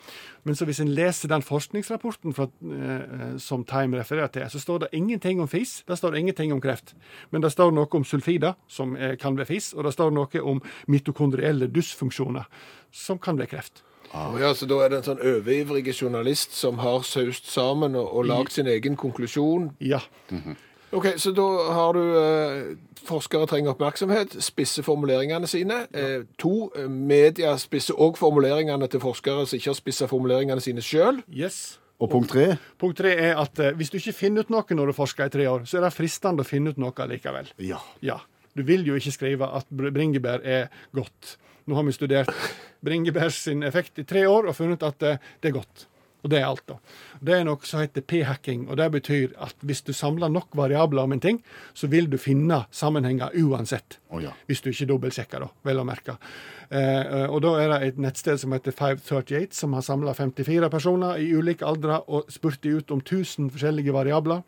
Men 0.42 0.56
så 0.58 0.66
hvis 0.66 0.80
en 0.82 0.90
leser 0.90 1.30
den 1.30 1.42
forskningsrapporten 1.46 2.34
fra, 2.34 2.48
eh, 2.66 3.36
som 3.38 3.62
Time 3.64 4.00
refererer 4.00 4.26
til, 4.26 4.42
så 4.50 4.58
står 4.58 4.78
det 4.78 4.88
ingenting 4.92 5.40
om 5.40 5.46
fis. 5.48 5.84
Det 5.86 5.96
står 5.98 6.16
ingenting 6.18 6.52
om 6.52 6.60
kreft. 6.60 6.94
Men 7.30 7.42
det 7.42 7.52
står 7.52 7.70
noe 7.70 7.86
om 7.86 8.04
sulfider, 8.04 8.56
som 8.66 8.96
eh, 8.96 9.14
kan 9.16 9.36
bli 9.38 9.44
fis, 9.44 9.70
og 9.72 9.84
det 9.84 9.92
står 9.94 10.10
noe 10.10 10.42
om 10.42 10.60
mitokondrielle 10.88 11.70
dysfunksjoner, 11.70 12.50
som 12.90 13.18
kan 13.18 13.36
bli 13.36 13.46
kreft. 13.46 13.84
Ah. 14.10 14.34
Ja, 14.40 14.50
så 14.54 14.66
da 14.66 14.80
er 14.82 14.90
det 14.90 14.98
en 14.98 15.06
sånn 15.12 15.22
overivrig 15.22 15.94
journalist 15.94 16.58
som 16.58 16.82
har 16.82 17.06
saust 17.06 17.46
sammen 17.46 17.94
og, 17.94 18.10
og 18.10 18.26
lagd 18.26 18.50
sin 18.50 18.66
egen 18.66 18.98
konklusjon. 18.98 19.70
Ja. 19.78 20.00
Ok, 20.90 21.06
så 21.22 21.30
da 21.30 21.46
har 21.70 21.94
du 21.94 22.00
eh, 22.18 22.78
forskere 23.06 23.46
trenger 23.46 23.74
oppmerksomhet, 23.74 24.34
spisser 24.42 24.82
formuleringene 24.86 25.46
sine. 25.50 25.84
Eh, 25.94 26.24
to, 26.38 26.70
eh, 26.74 26.88
media 26.90 27.54
spisser 27.62 27.94
òg 27.94 28.18
formuleringene 28.18 28.88
til 28.90 29.02
forskere 29.02 29.46
som 29.46 29.58
ikke 29.58 29.70
har 29.70 29.78
spissa 29.78 30.08
formuleringene 30.10 30.64
sine 30.64 30.82
sjøl. 30.82 31.22
Yes. 31.30 31.78
Og 32.00 32.08
punkt 32.08 32.32
tre 32.32 32.54
Punkt 32.80 32.96
tre 32.96 33.12
er 33.12 33.36
at 33.38 33.60
eh, 33.60 33.74
hvis 33.76 33.92
du 33.92 33.98
ikke 34.00 34.16
finner 34.16 34.42
ut 34.42 34.50
noe 34.50 34.76
når 34.76 34.90
du 34.90 34.96
forsker 34.96 35.28
i 35.28 35.34
tre 35.36 35.46
år, 35.50 35.66
så 35.68 35.78
er 35.78 35.86
det 35.86 35.94
fristende 35.94 36.42
å 36.42 36.48
finne 36.48 36.72
ut 36.72 36.80
noe 36.80 37.08
likevel. 37.12 37.52
Ja. 37.62 37.78
Ja. 38.02 38.18
Du 38.56 38.64
vil 38.66 38.82
jo 38.88 38.96
ikke 38.98 39.14
skrive 39.14 39.46
at 39.60 39.68
bringebær 39.70 40.42
er 40.42 40.72
godt. 40.96 41.36
Nå 41.70 41.76
har 41.78 41.86
vi 41.86 41.94
studert 41.94 42.32
bringebær 42.82 43.30
sin 43.30 43.62
effekt 43.62 44.00
i 44.02 44.06
tre 44.08 44.24
år 44.26 44.50
og 44.50 44.56
funnet 44.58 44.82
at 44.82 44.98
det, 44.98 45.18
det 45.38 45.52
er 45.52 45.58
godt. 45.60 45.86
Og 46.22 46.30
det 46.32 46.40
er 46.40 46.48
alt, 46.48 46.64
da. 46.68 46.76
Det 47.20 47.36
er 47.36 47.44
noe 47.48 47.68
som 47.68 47.82
heter 47.82 48.04
p-hacking, 48.04 48.66
og 48.68 48.76
det 48.80 48.88
betyr 48.96 49.34
at 49.40 49.66
hvis 49.66 49.82
du 49.86 49.92
samler 49.96 50.32
nok 50.32 50.56
variabler 50.58 51.06
om 51.06 51.14
en 51.16 51.22
ting, 51.22 51.42
så 51.74 51.88
vil 51.92 52.10
du 52.12 52.18
finne 52.20 52.64
sammenhenger 52.70 53.32
uansett. 53.40 53.98
Oh, 54.10 54.20
ja. 54.22 54.34
Hvis 54.48 54.60
du 54.64 54.70
ikke 54.72 54.88
dobbeltsjekker, 54.92 55.46
da, 55.46 55.52
vel 55.66 55.80
å 55.80 55.86
merke. 55.88 56.18
Eh, 56.70 57.24
og 57.26 57.40
da 57.42 57.54
er 57.58 57.72
det 57.72 57.78
et 57.86 58.02
nettsted 58.02 58.42
som 58.42 58.52
heter 58.54 58.74
538, 58.76 59.56
som 59.56 59.72
har 59.74 59.86
samla 59.86 60.14
54 60.14 60.68
personer 60.70 61.22
i 61.22 61.30
ulike 61.34 61.66
aldre 61.66 62.02
og 62.06 62.28
spurt 62.30 62.60
de 62.62 62.76
ut 62.78 62.92
om 62.94 63.00
1000 63.02 63.50
forskjellige 63.54 63.96
variabler. 63.96 64.44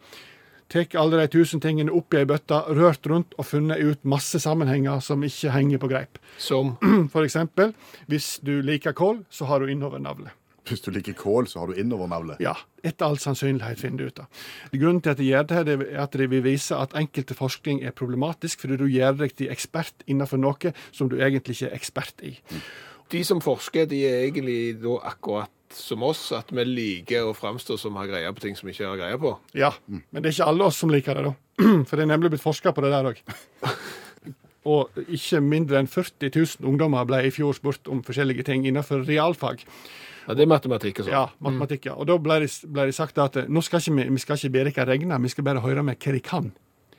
tatt 0.73 0.95
alle 0.97 1.19
de 1.21 1.29
tusen 1.29 1.61
tingene 1.61 1.93
opp 1.93 2.15
i 2.15 2.23
ei 2.23 2.25
bøtte, 2.25 2.63
rørt 2.73 3.05
rundt 3.07 3.35
og 3.37 3.45
funnet 3.45 3.83
ut 3.83 4.05
masse 4.09 4.39
sammenhenger 4.41 5.01
som 5.05 5.23
ikke 5.23 5.53
henger 5.53 5.79
på 5.79 5.91
greip. 5.91 6.19
Som 6.39 6.77
For 7.13 7.25
eksempel, 7.25 7.75
hvis 8.09 8.39
du 8.41 8.63
liker 8.63 8.97
kål, 8.97 9.25
så 9.29 9.51
har 9.51 9.61
du 9.61 9.69
innovernavle. 9.69 10.33
Hvis 10.73 10.85
du 10.85 10.91
liker 10.95 11.17
kål, 11.19 11.49
så 11.51 11.63
har 11.63 11.71
du 11.71 11.81
innovernavle. 11.81 12.39
Ja, 12.43 12.55
etter 12.81 13.11
all 13.11 13.19
sannsynlighet 13.21 13.81
finner 13.83 14.03
du 14.03 14.13
ut 14.13 14.23
av. 14.25 14.45
Grunnen 14.73 15.03
til 15.05 15.13
at 15.13 15.21
de 15.21 15.29
gjør 15.29 15.49
det, 15.49 15.59
her, 15.59 15.73
er 15.85 15.99
at 16.07 16.17
de 16.17 16.29
vil 16.33 16.45
vise 16.47 16.77
at 16.77 16.97
enkelte 16.99 17.37
forskning 17.37 17.83
er 17.85 17.97
problematisk, 17.97 18.65
fordi 18.65 18.81
du 18.81 18.87
gjør 18.89 19.19
deg 19.21 19.37
til 19.37 19.53
ekspert 19.53 20.07
innenfor 20.07 20.41
noe 20.41 20.73
som 20.91 21.13
du 21.13 21.19
egentlig 21.21 21.59
ikke 21.59 21.71
er 21.71 21.77
ekspert 21.77 22.25
i. 22.25 22.37
de 23.13 23.21
som 23.29 23.43
forsker, 23.45 23.85
de 23.91 23.99
er 24.09 24.23
egentlig 24.25 24.81
da 24.81 24.97
akkurat 25.11 25.53
som 25.77 26.03
oss, 26.05 26.31
at 26.37 26.53
vi 26.53 26.65
liker 26.65 27.29
å 27.29 27.35
framstå 27.37 27.77
som 27.81 27.97
har 28.01 28.09
greie 28.11 28.33
på 28.33 28.45
ting 28.45 28.57
som 28.57 28.69
vi 28.69 28.75
ikke 28.75 28.89
har 28.89 29.01
greie 29.01 29.19
på. 29.21 29.35
Ja, 29.57 29.73
men 29.87 30.21
det 30.21 30.31
er 30.31 30.37
ikke 30.37 30.49
alle 30.53 30.69
oss 30.69 30.81
som 30.81 30.93
liker 30.93 31.19
det, 31.19 31.31
da. 31.31 31.35
For 31.89 31.97
det 31.97 32.07
er 32.07 32.13
nemlig 32.13 32.33
blitt 32.35 32.45
forska 32.45 32.73
på 32.73 32.85
det 32.85 32.93
der 32.95 33.11
òg. 33.13 33.21
Og 34.73 35.03
ikke 35.11 35.41
mindre 35.43 35.81
enn 35.81 35.91
40 35.91 36.31
000 36.31 36.69
ungdommer 36.71 37.07
ble 37.09 37.25
i 37.27 37.33
fjor 37.35 37.57
spurt 37.57 37.89
om 37.91 38.03
forskjellige 38.07 38.47
ting 38.47 38.67
innenfor 38.69 39.03
realfag. 39.09 39.65
Ja, 40.27 40.35
Det 40.35 40.45
er 40.45 40.51
matematikk 40.51 41.01
og 41.03 41.07
sånn. 41.07 41.15
Ja, 41.15 41.25
matematikk, 41.43 41.87
ja. 41.91 41.95
Og 41.99 42.07
da 42.07 42.17
ble 42.23 42.41
det, 42.45 42.51
ble 42.71 42.89
det 42.91 42.97
sagt 42.97 43.19
at 43.19 43.37
eh, 43.37 43.49
nå 43.51 43.63
skal 43.65 43.83
ikke 43.83 43.97
vi, 43.99 44.09
vi 44.17 44.23
skal 44.23 44.39
ikke 44.39 44.53
be 44.55 44.65
dere 44.71 44.89
regne, 44.93 45.19
vi 45.23 45.33
skal 45.33 45.47
bare 45.47 45.63
høre 45.65 45.83
med 45.87 45.99
hva 46.03 46.13
de 46.15 46.21
kan. 46.25 46.53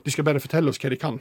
De 0.03 0.11
skal 0.11 0.25
bare 0.27 0.41
fortelle 0.43 0.69
oss 0.73 0.81
hva 0.81 0.91
de 0.91 0.99
kan. 0.99 1.19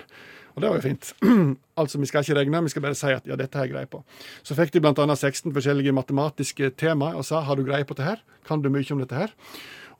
Og 0.52 0.60
det 0.60 0.68
var 0.68 0.80
jo 0.80 0.84
fint. 0.84 1.12
altså, 1.80 2.00
vi 2.02 2.08
skal 2.10 2.26
ikke 2.26 2.36
regne, 2.40 2.62
vi 2.66 2.72
skal 2.74 2.84
bare 2.84 2.98
si 2.98 3.12
at 3.14 3.28
ja, 3.28 3.38
dette 3.40 3.56
har 3.56 3.68
jeg 3.68 3.74
greie 3.74 3.88
på. 3.88 4.02
Så 4.44 4.56
fikk 4.58 4.74
de 4.74 4.82
bl.a. 4.84 4.92
16 5.16 5.54
forskjellige 5.54 5.94
matematiske 5.96 6.72
temaer 6.80 7.16
og 7.16 7.24
sa 7.28 7.40
har 7.46 7.56
du 7.56 7.64
greie 7.64 7.86
på 7.88 7.96
dette 7.96 8.10
her? 8.10 8.22
Kan 8.48 8.64
du 8.64 8.68
mye 8.72 8.84
om 8.92 9.00
dette 9.00 9.16
her? 9.16 9.32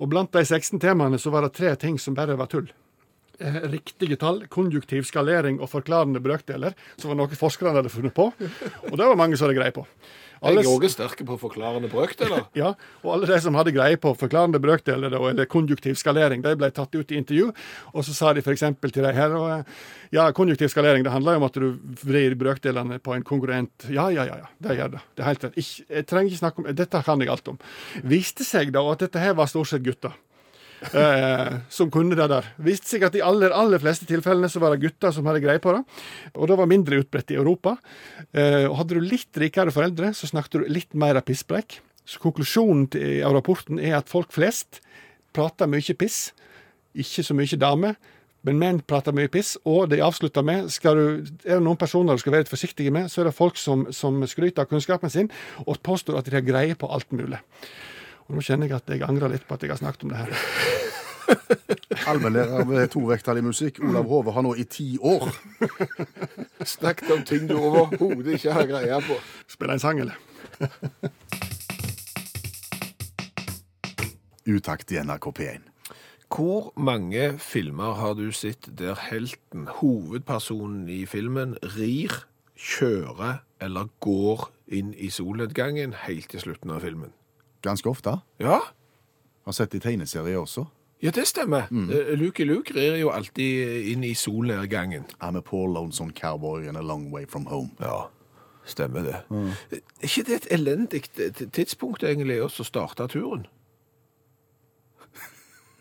Og 0.03 0.11
blant 0.13 0.33
de 0.35 0.43
16 0.45 0.81
temaene 0.83 1.21
så 1.23 1.31
var 1.33 1.47
det 1.47 1.55
tre 1.57 1.73
ting 1.81 1.99
som 2.03 2.17
bare 2.19 2.37
var 2.37 2.51
tull. 2.53 2.69
Eh, 3.41 3.61
Riktige 3.73 4.19
tall, 4.21 4.43
konjunktiv 4.53 5.07
skalering 5.09 5.61
og 5.63 5.71
forklarende 5.73 6.21
brøkdeler, 6.23 6.75
som 7.01 7.13
var 7.13 7.21
noe 7.23 7.39
forskerne 7.39 7.79
hadde 7.79 7.93
funnet 7.93 8.15
på. 8.17 8.29
Og 8.91 8.99
det 8.99 9.07
var 9.07 9.19
mange 9.19 9.39
som 9.39 9.49
hadde 9.49 9.61
greie 9.61 9.75
på. 9.75 9.87
Alle- 10.43 10.63
Jeg 10.63 10.67
er 10.67 10.75
òg 10.75 10.87
sterke 10.91 11.25
på 11.27 11.37
forklarende 11.39 11.89
brøkdeler. 11.93 12.47
ja, 12.59 12.73
og 13.05 13.09
alle 13.15 13.29
de 13.31 13.39
som 13.45 13.55
hadde 13.55 13.75
greie 13.75 13.97
på 14.01 14.11
forklarende 14.19 14.59
brøkdeler 14.63 15.15
eller 15.15 15.47
konjunktiv 15.47 15.95
skalering, 16.01 16.43
de 16.43 16.57
ble 16.59 16.71
tatt 16.75 16.95
ut 16.99 17.13
i 17.15 17.21
intervju, 17.21 17.53
og 17.95 18.05
så 18.07 18.15
sa 18.17 18.33
de 18.35 18.43
f.eks. 18.43 18.65
til 18.83 19.03
de 19.07 19.13
her 19.15 19.37
eh, 19.39 19.63
Ja, 20.13 20.27
konjunktiv 20.37 20.69
skalering 20.73 21.07
det 21.07 21.13
handler 21.15 21.39
jo 21.39 21.43
om 21.43 21.47
at 21.49 21.61
du 21.63 21.69
vrir 22.03 22.35
brøkdelene 22.39 22.99
på 23.01 23.15
en 23.15 23.23
konkurrent. 23.23 23.87
Ja, 23.89 24.09
ja, 24.11 24.27
ja, 24.29 24.41
ja, 24.43 24.51
det 24.61 24.77
gjør 24.81 24.93
det. 24.97 25.05
Det 25.17 25.23
er 25.25 25.31
helt 25.31 25.47
rett. 25.47 25.57
Jeg 25.63 26.07
trenger 26.11 26.33
ikke 26.33 26.43
snakke 26.43 26.59
om 26.65 26.69
Dette 26.83 27.03
kan 27.07 27.23
jeg 27.23 27.31
alt 27.33 27.49
om. 27.55 27.63
Viste 28.05 28.45
seg 28.45 28.75
da 28.75 28.83
at 28.93 29.07
dette 29.07 29.23
her 29.23 29.35
var 29.39 29.47
stort 29.51 29.71
sett 29.71 29.87
gutter. 29.87 30.13
Eh, 30.91 31.53
som 31.71 31.91
kunne 31.95 32.17
det 32.19 32.27
der. 32.33 32.49
Viste 32.63 32.91
seg 32.91 33.07
at 33.07 33.17
i 33.17 33.23
aller, 33.25 33.55
aller 33.55 33.83
fleste 33.83 34.09
tilfellene 34.09 34.51
så 34.51 34.63
var 34.63 34.75
det 34.75 34.83
gutter 34.83 35.15
som 35.15 35.27
hadde 35.31 35.43
greie 35.45 35.63
på 35.63 35.75
det. 35.77 35.83
Og 36.35 36.51
det 36.51 36.59
var 36.59 36.71
mindre 36.71 36.99
utbredt 37.03 37.31
i 37.35 37.39
Europa. 37.39 37.77
Eh, 38.33 38.67
og 38.67 38.81
hadde 38.81 38.99
du 38.99 39.07
litt 39.07 39.41
rikere 39.41 39.75
foreldre, 39.75 40.13
så 40.17 40.31
snakket 40.31 40.59
du 40.59 40.73
litt 40.73 40.97
mer 40.99 41.21
av 41.21 41.27
pisspreik. 41.29 41.79
Så 42.03 42.19
konklusjonen 42.23 42.89
av 43.23 43.37
rapporten 43.37 43.79
er 43.79 44.01
at 44.01 44.11
folk 44.11 44.35
flest 44.35 44.83
prater 45.33 45.71
mye 45.71 45.95
piss. 45.99 46.33
Ikke 46.99 47.25
så 47.25 47.37
mye 47.39 47.61
damer. 47.61 47.97
Men 48.43 48.59
menn 48.59 48.81
prater 48.83 49.15
mye 49.15 49.31
piss, 49.31 49.55
og 49.63 49.87
de 49.93 50.01
avslutter 50.03 50.43
med 50.43 50.67
skal 50.75 50.99
du, 50.99 51.05
Er 51.47 51.61
det 51.61 51.63
noen 51.63 51.79
personer 51.79 52.19
du 52.19 52.23
skal 52.23 52.35
være 52.35 52.43
litt 52.43 52.51
forsiktige 52.51 52.91
med, 52.91 53.07
så 53.07 53.23
er 53.23 53.31
det 53.31 53.37
folk 53.39 53.59
som, 53.61 53.87
som 53.95 54.19
skryter 54.27 54.65
av 54.65 54.71
kunnskapen 54.71 55.13
sin 55.15 55.31
og 55.63 55.79
påstår 55.87 56.19
at 56.19 56.27
de 56.27 56.35
har 56.35 56.47
greie 56.47 56.75
på 56.75 56.91
alt 56.91 57.07
mulig. 57.15 57.39
Og 58.27 58.37
Nå 58.37 58.45
kjenner 58.45 58.71
jeg 58.71 58.77
at 58.79 58.93
jeg 58.95 59.05
angrer 59.07 59.33
litt 59.33 59.47
på 59.49 59.55
at 59.57 59.63
jeg 59.65 59.73
har 59.75 59.81
snakket 59.81 60.05
om 60.07 60.13
det 60.13 60.23
her. 60.23 60.31
Allmennlærer 62.11 62.65
ved 62.67 62.89
tovektig 62.93 63.45
musikk, 63.45 63.79
Olav 63.85 64.09
Hove, 64.11 64.33
har 64.33 64.43
nå 64.43 64.55
i 64.59 64.65
ti 64.65 64.99
år 64.99 65.29
Snakket 66.77 67.11
om 67.15 67.23
ting 67.25 67.47
du 67.49 67.57
overhodet 67.59 68.39
ikke 68.39 68.53
har 68.57 68.67
greie 68.67 69.01
på. 69.07 69.19
Spille 69.49 69.73
en 69.79 69.83
sang, 69.83 70.01
eller? 70.03 70.19
utakt 74.47 74.93
i 74.93 74.99
NRK 74.99 75.27
P1. 75.39 75.69
Hvor 76.33 76.73
mange 76.77 77.39
filmer 77.39 77.93
har 77.95 78.15
du 78.15 78.33
sett 78.33 78.69
der 78.79 78.97
helten, 79.11 79.69
hovedpersonen 79.69 80.89
i 80.89 81.05
filmen, 81.07 81.57
rir, 81.77 82.25
kjører 82.57 83.43
eller 83.61 83.91
går 84.01 84.49
inn 84.73 84.95
i 84.95 85.11
solnedgangen 85.13 85.93
helt 86.07 86.31
til 86.33 86.41
slutten 86.41 86.73
av 86.73 86.81
filmen? 86.87 87.13
Ganske 87.63 87.89
ofte. 87.89 88.17
Ja, 88.41 88.59
Har 89.45 89.53
sett 89.53 89.75
i 89.75 89.79
tegneserier 89.83 90.39
også. 90.39 90.65
ja 91.03 91.11
det 91.11 91.27
stemmer. 91.27 91.63
Mm. 91.71 91.89
Luke 92.19 92.45
Luke 92.45 92.75
rir 92.75 92.97
jo 93.01 93.09
alltid 93.11 93.89
inn 93.93 94.05
i 94.05 94.15
solnedgangen. 94.15 95.05
I'm 95.23 95.37
a 95.37 95.41
poor 95.41 95.69
lonesome 95.69 96.13
cowboy 96.13 96.69
and 96.69 96.77
a 96.77 96.83
long 96.83 97.11
way 97.15 97.25
from 97.29 97.47
home. 97.47 97.71
Ja, 97.81 98.03
stemmer 98.65 99.03
det. 99.03 99.17
Er 99.31 99.83
ikke 100.03 100.23
det 100.23 100.35
et 100.35 100.47
elendig 100.51 101.03
tidspunkt 101.53 102.03
egentlig 102.03 102.43
også 102.43 102.63
å 102.63 102.67
starte 102.71 103.09
turen? 103.09 103.47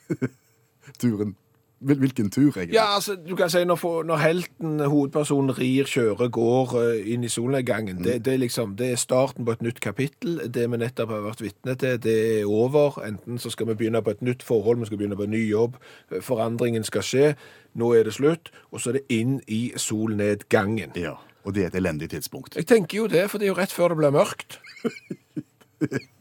Turen. 0.99 1.35
Hvil- 1.81 1.97
Hvilken 1.97 2.29
tur, 2.29 2.51
egentlig? 2.57 2.75
Ja, 2.75 2.95
altså, 2.95 3.15
du 3.15 3.35
kan 3.35 3.49
si 3.49 3.63
når, 3.65 4.03
når 4.05 4.17
helten, 4.21 4.79
hovedpersonen, 4.79 5.49
rir, 5.57 5.87
kjører, 5.89 6.27
går 6.29 6.75
eh, 6.81 7.13
inn 7.13 7.23
i 7.25 7.29
solnedgangen, 7.33 8.03
det, 8.05 8.19
det, 8.25 8.33
er 8.35 8.37
liksom, 8.43 8.75
det 8.77 8.91
er 8.91 8.99
starten 9.01 9.45
på 9.47 9.55
et 9.55 9.63
nytt 9.65 9.79
kapittel. 9.81 10.37
Det 10.53 10.67
vi 10.69 10.77
nettopp 10.77 11.09
har 11.09 11.23
vært 11.25 11.41
vitne 11.41 11.73
til, 11.81 11.97
det 12.03 12.15
er 12.41 12.45
over. 12.45 12.99
Enten 13.07 13.41
så 13.41 13.49
skal 13.49 13.71
vi 13.71 13.73
begynne 13.81 14.03
på 14.05 14.13
et 14.13 14.21
nytt 14.21 14.45
forhold, 14.45 14.77
vi 14.83 14.85
skal 14.91 15.01
begynne 15.01 15.17
på 15.17 15.25
en 15.25 15.33
ny 15.33 15.41
jobb, 15.49 15.79
eh, 16.11 16.21
forandringen 16.21 16.85
skal 16.85 17.01
skje, 17.01 17.33
nå 17.73 17.93
er 17.97 18.03
det 18.05 18.13
slutt, 18.13 18.51
og 18.71 18.79
så 18.83 18.91
er 18.93 18.99
det 18.99 19.05
inn 19.17 19.39
i 19.47 19.71
solnedgangen. 19.75 20.93
Ja, 20.95 21.15
Og 21.45 21.55
det 21.55 21.63
er 21.63 21.67
et 21.73 21.75
elendig 21.81 22.09
tidspunkt. 22.13 22.55
Jeg 22.55 22.67
tenker 22.69 22.97
jo 23.01 23.07
det, 23.07 23.25
for 23.31 23.39
det 23.41 23.47
er 23.49 23.55
jo 23.55 23.57
rett 23.57 23.71
før 23.73 23.95
det 23.95 23.97
blir 23.97 24.13
mørkt. 24.13 24.59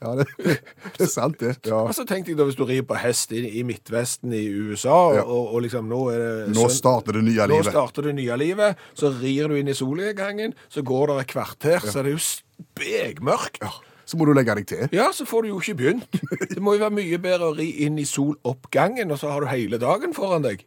Ja, 0.00 0.14
det, 0.16 0.24
det 0.96 1.04
er 1.04 1.10
sant, 1.12 1.36
det. 1.42 1.56
Ja. 1.68 1.82
Og 1.84 1.92
så 1.94 2.06
tenkte 2.08 2.32
jeg 2.32 2.38
da, 2.38 2.46
hvis 2.48 2.56
du 2.56 2.62
rir 2.64 2.80
på 2.88 2.96
hest 2.96 3.34
i, 3.36 3.42
i 3.60 3.64
Midtvesten 3.68 4.32
i 4.32 4.46
USA, 4.48 4.94
og, 5.10 5.14
Ja. 5.18 5.24
og, 5.28 5.50
og 5.54 5.62
liksom 5.66 5.90
nå 5.90 5.98
er 6.14 6.18
det 6.24 6.54
Nå 6.56 6.64
søn- 6.70 6.78
starter 6.78 7.18
det 7.18 7.24
nye 7.26 7.44
Nå 7.46 7.58
livet. 7.58 7.68
starter 7.74 8.08
det 8.08 8.14
nye 8.16 8.38
livet, 8.40 8.80
så 8.96 9.10
rir 9.20 9.48
du 9.52 9.58
inn 9.60 9.68
i 9.68 9.76
solnedgangen, 9.76 10.54
så 10.72 10.80
går 10.82 11.12
det 11.12 11.18
et 11.26 11.32
kvarter, 11.34 11.84
så 11.84 12.00
er 12.00 12.08
det 12.08 12.16
jo 12.16 12.22
spekmørkt. 12.24 13.60
Ja. 13.60 13.74
Så 14.10 14.16
må 14.18 14.24
du 14.26 14.32
legge 14.34 14.56
deg 14.58 14.66
til. 14.66 14.88
Ja, 14.96 15.10
så 15.14 15.22
får 15.28 15.44
du 15.44 15.48
jo 15.52 15.60
ikke 15.60 15.76
begynt. 15.78 16.16
Det 16.50 16.58
må 16.64 16.72
jo 16.74 16.80
være 16.82 16.96
mye 16.96 17.18
bedre 17.22 17.52
å 17.52 17.54
ri 17.60 17.68
inn 17.84 18.00
i 18.00 18.08
soloppgangen, 18.08 19.12
og 19.14 19.20
så 19.20 19.30
har 19.30 19.44
du 19.44 19.46
hele 19.52 19.78
dagen 19.78 20.16
foran 20.16 20.42
deg. 20.48 20.64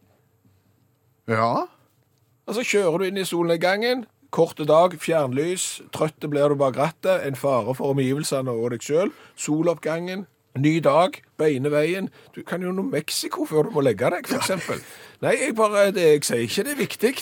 Ja. 1.27 1.65
Og 2.47 2.55
så 2.55 2.63
kjører 2.63 3.01
du 3.01 3.09
inn 3.09 3.19
i 3.19 3.25
solnedgangen, 3.27 4.05
korte 4.33 4.65
dag, 4.65 4.95
fjernlys, 4.99 5.83
trøtte 5.93 6.29
blir 6.31 6.49
du 6.49 6.57
bak 6.59 6.77
rattet, 6.79 7.21
en 7.27 7.37
fare 7.37 7.75
for 7.77 7.93
omgivelsene 7.93 8.51
og 8.51 8.73
deg 8.73 8.85
sjøl, 8.85 9.13
soloppgangen, 9.39 10.25
ny 10.57 10.73
dag, 10.85 11.19
beine 11.37 11.71
veien. 11.73 12.09
Du 12.35 12.41
kan 12.47 12.65
jo 12.65 12.73
nå 12.73 12.85
Mexico 12.89 13.45
før 13.49 13.69
du 13.69 13.77
må 13.77 13.85
legge 13.85 14.09
deg, 14.13 14.29
eksempel. 14.39 14.81
Nei, 15.23 15.37
jeg 15.39 15.55
bare, 15.57 15.87
det, 15.95 16.09
jeg 16.15 16.27
sier 16.27 16.45
ikke 16.47 16.67
det 16.67 16.75
er 16.75 16.81
viktig. 16.81 17.13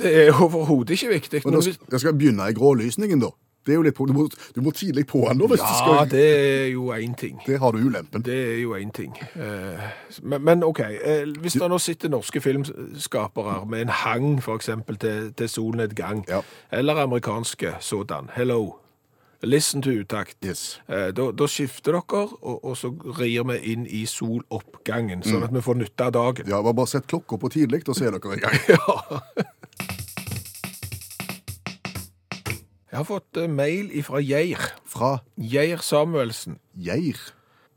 Det 0.00 0.10
er 0.24 0.32
overhodet 0.32 0.96
ikke 0.96 1.14
viktig. 1.16 1.42
Da 1.44 1.60
skal, 1.64 1.76
jeg 1.92 2.02
skal 2.02 2.16
begynne 2.16 2.46
i 2.48 2.56
grålysningen, 2.56 3.22
da. 3.22 3.34
Det 3.66 3.72
er 3.72 3.76
jo 3.76 3.82
litt 3.82 3.94
på, 3.94 4.06
du, 4.08 4.12
må, 4.16 4.22
du 4.56 4.60
må 4.64 4.70
tidlig 4.72 5.06
på 5.06 5.20
da, 5.28 5.34
hvis 5.46 5.60
du 5.60 5.66
ja, 5.66 5.78
skal 5.78 6.08
det 6.10 6.22
er 6.24 6.66
jo 6.72 6.86
én 6.96 7.12
ting. 7.14 7.40
Det 7.46 7.58
har 7.60 7.72
du 7.72 7.78
ulempen. 7.78 8.22
Det 8.24 8.34
er 8.54 8.58
jo 8.62 8.72
én 8.74 8.90
ting. 8.96 9.12
Eh, 9.36 9.82
Men, 10.22 10.42
men 10.44 10.64
OK, 10.64 10.80
eh, 10.80 11.26
hvis 11.40 11.52
det 11.60 11.68
nå 11.70 11.78
sitter 11.78 12.08
norske 12.08 12.40
filmskapere 12.40 13.66
med 13.68 13.82
en 13.82 13.88
hang 13.88 14.38
f.eks. 14.40 14.70
Til, 15.00 15.32
til 15.36 15.48
solnedgang, 15.48 16.24
Ja. 16.28 16.40
eller 16.72 16.94
amerikanske 17.02 17.74
sådan, 17.80 18.30
hello, 18.34 18.74
listen 19.42 19.82
to 19.82 19.90
utakt, 19.90 20.36
Yes. 20.44 20.80
Eh, 20.88 21.12
da, 21.16 21.30
da 21.32 21.46
skifter 21.46 21.92
dere, 21.92 22.28
og, 22.42 22.64
og 22.64 22.76
så 22.76 22.90
rir 23.20 23.44
vi 23.52 23.56
inn 23.72 23.86
i 23.86 24.06
soloppgangen, 24.06 25.20
Mm. 25.20 25.30
sånn 25.30 25.44
at 25.44 25.52
vi 25.54 25.60
får 25.60 25.74
nytte 25.76 26.04
av 26.04 26.12
dagen. 26.12 26.48
Ja, 26.48 26.62
bare 26.62 26.86
sett 26.86 27.06
klokka 27.06 27.36
på 27.38 27.48
tidlig, 27.52 27.84
da 27.84 27.92
så 27.92 28.04
er 28.08 28.18
dere 28.18 28.36
i 28.36 28.40
gang. 28.40 28.58
Ja. 28.68 29.20
Jeg 33.00 33.06
har 33.06 33.16
fått 33.16 33.38
eh, 33.40 33.48
mail 33.48 33.86
ifra 33.96 34.18
Geir. 34.20 34.60
Fra 34.84 35.22
Geir 35.40 35.80
Samuelsen. 35.80 36.58
Geir. 36.76 37.16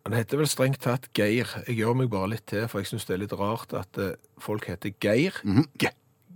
Han 0.03 0.15
heter 0.17 0.41
vel 0.41 0.49
strengt 0.51 0.81
tatt 0.83 1.05
Geir. 1.15 1.47
Jeg 1.63 1.77
gjør 1.79 1.93
meg 1.95 2.09
bare 2.11 2.33
litt 2.33 2.43
til, 2.51 2.65
for 2.67 2.83
jeg 2.83 2.89
syns 2.89 3.05
det 3.07 3.13
er 3.15 3.21
litt 3.21 3.35
rart 3.39 3.71
at 3.79 3.99
eh, 4.03 4.17
folk 4.43 4.67
heter 4.67 4.91
Geir. 4.99 5.37
Ge 5.79 5.93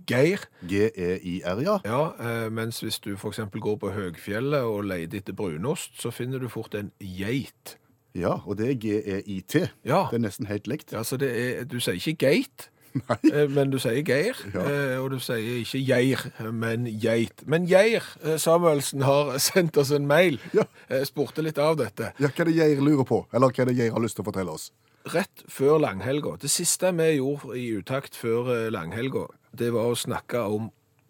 Geir. 0.08 0.46
G-e-i-r, 0.64 1.60
ja. 1.66 1.74
Ja, 1.84 2.00
eh, 2.16 2.46
mens 2.48 2.80
hvis 2.80 2.96
du 3.04 3.10
f.eks. 3.12 3.42
går 3.60 3.76
på 3.82 3.92
Høgfjellet 3.92 4.64
og 4.64 4.86
leter 4.88 5.20
etter 5.20 5.36
brunost, 5.36 5.98
så 6.00 6.08
finner 6.08 6.40
du 6.40 6.48
fort 6.48 6.72
en 6.80 6.88
geit. 6.96 7.76
Ja, 8.16 8.38
og 8.48 8.56
det 8.56 8.70
er 8.70 8.80
G-e-i-t. 8.86 9.66
Ja. 9.84 10.06
Det 10.08 10.16
er 10.16 10.24
nesten 10.30 10.48
helt 10.48 10.64
likt. 10.64 10.96
Ja, 10.96 11.04
så 11.04 11.20
det 11.20 11.28
er, 11.36 11.68
Du 11.68 11.76
sier 11.76 12.00
ikke 12.00 12.16
geit, 12.24 12.70
Nei. 13.08 13.18
eh, 13.32 13.46
men 13.52 13.70
du 13.72 13.78
sier 13.82 14.02
Geir. 14.06 14.36
Ja. 14.54 14.64
eh, 14.64 14.96
Og 15.02 15.10
du 15.14 15.18
sier 15.22 15.60
ikke 15.62 15.80
Geir, 15.86 16.24
men 16.52 16.86
geit. 17.00 17.44
Men 17.46 17.66
Geir 17.70 18.02
eh, 18.24 18.36
Samuelsen 18.42 19.02
har 19.06 19.34
sendt 19.50 19.76
oss 19.80 19.90
en 19.94 20.06
mail. 20.10 20.38
Ja. 20.56 20.64
Spurte 21.08 21.42
litt 21.44 21.58
av 21.62 21.76
dette. 21.80 22.12
Ja, 22.18 22.28
hva 22.32 22.44
er 22.44 22.50
det 22.50 22.56
Geir 22.58 22.82
lurer 22.84 23.04
på? 23.08 23.22
Eller 23.32 23.52
hva 23.54 23.64
er 23.64 23.70
det 23.72 23.76
Geir 23.80 23.92
har 23.96 24.04
lyst 24.04 24.16
til 24.18 24.26
å 24.26 24.30
fortelle 24.32 24.54
oss? 24.58 24.70
rett 25.08 25.40
før 25.48 25.78
langhelga. 25.80 26.34
Det 26.42 26.50
siste 26.52 26.90
vi 26.92 27.04
gjorde 27.16 27.54
i 27.56 27.62
utakt 27.78 28.12
før 28.18 28.68
langhelga, 28.74 29.22
det 29.56 29.70
var 29.72 29.86
å 29.88 29.94
snakke 29.96 30.42
om 30.52 30.66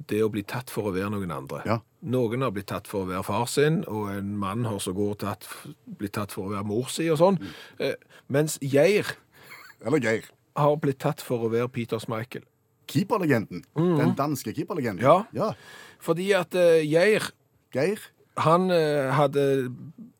det 0.07 0.21
å 0.23 0.29
bli 0.31 0.45
tatt 0.47 0.71
for 0.71 0.87
å 0.87 0.93
være 0.95 1.09
noen 1.11 1.33
andre. 1.35 1.65
Ja. 1.67 1.79
Noen 2.07 2.45
har 2.47 2.53
blitt 2.55 2.69
tatt 2.71 2.87
for 2.87 3.03
å 3.03 3.09
være 3.09 3.25
far 3.27 3.49
sin, 3.51 3.81
og 3.91 4.13
en 4.13 4.37
mann 4.39 4.69
har 4.71 4.79
så 4.85 4.93
godt 4.95 5.25
tatt, 5.25 5.49
blitt 5.99 6.15
tatt 6.15 6.31
for 6.37 6.47
å 6.47 6.53
være 6.53 6.69
mor 6.71 6.87
si 6.95 7.09
og 7.11 7.19
sånn. 7.19 7.41
Eh, 7.83 7.97
mens 8.31 8.55
Geir 8.63 9.17
Eller 9.83 9.99
Geir. 10.05 10.31
Har 10.59 10.79
blitt 10.83 11.01
tatt 11.03 11.23
for 11.25 11.47
å 11.47 11.51
være 11.53 11.71
Peter 11.73 12.01
Schmeichel. 12.03 12.45
Keeperlegenden. 12.89 13.65
Den 13.77 14.15
danske 14.17 14.55
keeperlegenden. 14.57 15.05
Ja. 15.05 15.23
ja. 15.37 15.53
Fordi 16.01 16.31
at 16.37 16.57
uh, 16.57 16.79
Geir 16.85 17.31
Geir. 17.75 18.01
Han 18.39 18.71
uh, 18.71 19.11
hadde 19.13 19.43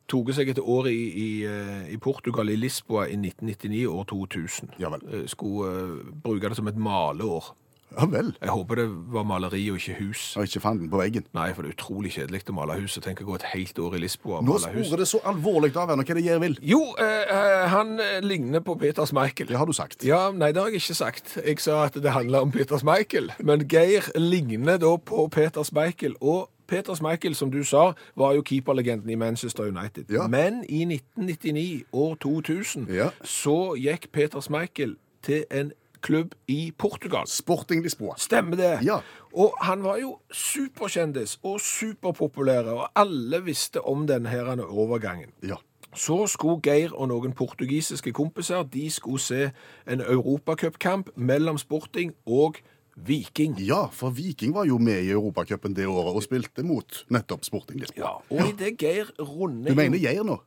tatt 0.09 0.33
seg 0.35 0.51
et 0.51 0.59
år 0.59 0.89
i, 0.89 0.99
i, 1.07 1.29
eh, 1.45 1.83
i 1.93 1.97
Portugal, 2.01 2.49
i 2.49 2.57
Lisboa, 2.57 3.03
i 3.07 3.13
1999, 3.13 3.83
år 3.93 4.07
2000. 4.09 4.71
Ja 4.81 4.89
vel. 4.89 5.03
Skulle 5.29 6.01
bruke 6.23 6.49
det 6.49 6.57
som 6.57 6.67
et 6.67 6.79
maleår. 6.81 7.51
Ja 7.99 8.05
vel. 8.07 8.29
Jeg 8.39 8.49
håper 8.55 8.79
det 8.79 8.85
var 9.13 9.25
maleri 9.27 9.61
og 9.73 9.79
ikke 9.81 9.95
hus. 9.99 10.21
Og 10.39 10.47
ikke 10.47 10.61
fant 10.63 10.79
den 10.79 10.89
på 10.91 10.99
veggen. 11.01 11.25
Nei, 11.35 11.49
for 11.53 11.65
det 11.65 11.73
er 11.73 11.75
utrolig 11.75 12.11
kjedelig 12.15 12.45
å 12.49 12.55
male 12.55 12.77
hus. 12.79 12.95
Og 12.97 13.03
tenk 13.03 13.23
å 13.23 13.27
gå 13.27 13.35
et 13.35 13.47
helt 13.51 13.79
år 13.83 13.97
i 13.97 14.03
Lisboa 14.05 14.39
og 14.39 14.45
Nå 14.47 14.55
male 14.55 14.71
hus. 14.73 14.77
Nå 14.79 14.85
sporer 14.87 15.03
det 15.03 15.09
så 15.11 15.21
alvorlig 15.33 15.71
av 15.75 15.91
henne 15.91 16.05
Hva 16.07 16.15
det 16.19 16.23
gjør 16.25 16.43
vil? 16.45 16.55
Jo, 16.71 16.79
eh, 17.01 17.33
eh, 17.35 17.65
han 17.73 17.95
eh, 17.99 18.19
ligner 18.23 18.63
på 18.65 18.77
Peter 18.79 19.05
Schmeichel. 19.09 19.49
Det 19.51 19.57
har 19.59 19.67
du 19.67 19.73
sagt. 19.75 20.05
Ja, 20.07 20.29
nei, 20.31 20.53
det 20.55 20.63
har 20.63 20.71
jeg 20.71 20.79
ikke 20.83 20.95
sagt. 21.01 21.35
Jeg 21.43 21.59
sa 21.59 21.81
at 21.89 21.99
det 21.99 22.15
handler 22.15 22.47
om 22.47 22.51
Peter 22.55 22.79
Schmeichel. 22.79 23.33
Men 23.43 23.67
Geir 23.67 24.07
ligner 24.15 24.79
da 24.79 24.95
på 24.97 25.27
Peter 25.35 25.67
Schmeichel. 25.67 26.15
Og 26.21 26.47
Peter 26.69 26.93
Schmeichel, 26.95 27.35
som 27.35 27.51
du 27.51 27.63
sa, 27.65 27.91
var 28.15 28.35
jo 28.37 28.43
keeperlegenden 28.45 29.09
i 29.09 29.15
Manchester 29.17 29.63
United. 29.67 30.05
Ja. 30.13 30.27
Men 30.27 30.63
i 30.69 30.85
1999, 30.85 31.83
år 31.91 32.15
2000, 32.21 32.87
Ja. 32.93 33.09
så 33.23 33.73
gikk 33.75 34.11
Peter 34.13 34.39
Schmeichel 34.39 34.95
til 35.25 35.43
en 35.51 35.71
klubb 36.01 36.35
i 36.47 36.71
Portugal. 36.77 37.27
Sporting 37.27 37.83
Lisboa. 37.83 38.15
Stemmer 38.17 38.57
det. 38.59 38.73
Ja. 38.85 38.99
Og 39.33 39.53
han 39.61 39.83
var 39.83 39.99
jo 40.01 40.17
superkjendis 40.31 41.37
og 41.43 41.59
superpopulær, 41.61 42.71
og 42.73 42.87
alle 42.95 43.43
visste 43.45 43.81
om 43.81 44.07
denne 44.07 44.29
her 44.29 44.49
overgangen. 44.65 45.33
Ja. 45.43 45.59
Så 45.95 46.27
skulle 46.27 46.61
Geir 46.61 46.93
og 46.93 47.07
noen 47.09 47.33
portugisiske 47.33 48.13
kompiser 48.13 48.63
de 48.63 48.89
skulle 48.93 49.19
se 49.19 49.49
en 49.89 50.01
europacupkamp 50.01 51.09
mellom 51.17 51.57
Sporting 51.57 52.13
og 52.25 52.59
Viking. 53.07 53.55
ja, 53.59 53.87
for 53.91 54.09
Viking 54.09 54.53
var 54.53 54.65
jo 54.65 54.77
med 54.77 55.03
i 55.03 55.11
Europacupen 55.11 55.73
det 55.75 55.87
året 55.87 56.15
og 56.15 56.23
spilte 56.23 56.63
mot 56.63 57.05
nettopp 57.09 57.45
Sporting 57.45 57.79
Lisboa. 57.79 58.19
Ja, 58.29 58.35
og 58.35 58.49
i 58.49 58.51
det 58.59 58.77
Geir 58.77 59.11
runde 59.19 59.69
Du 59.69 59.75
mener 59.75 59.97
Geir 59.97 60.23
nå? 60.23 60.41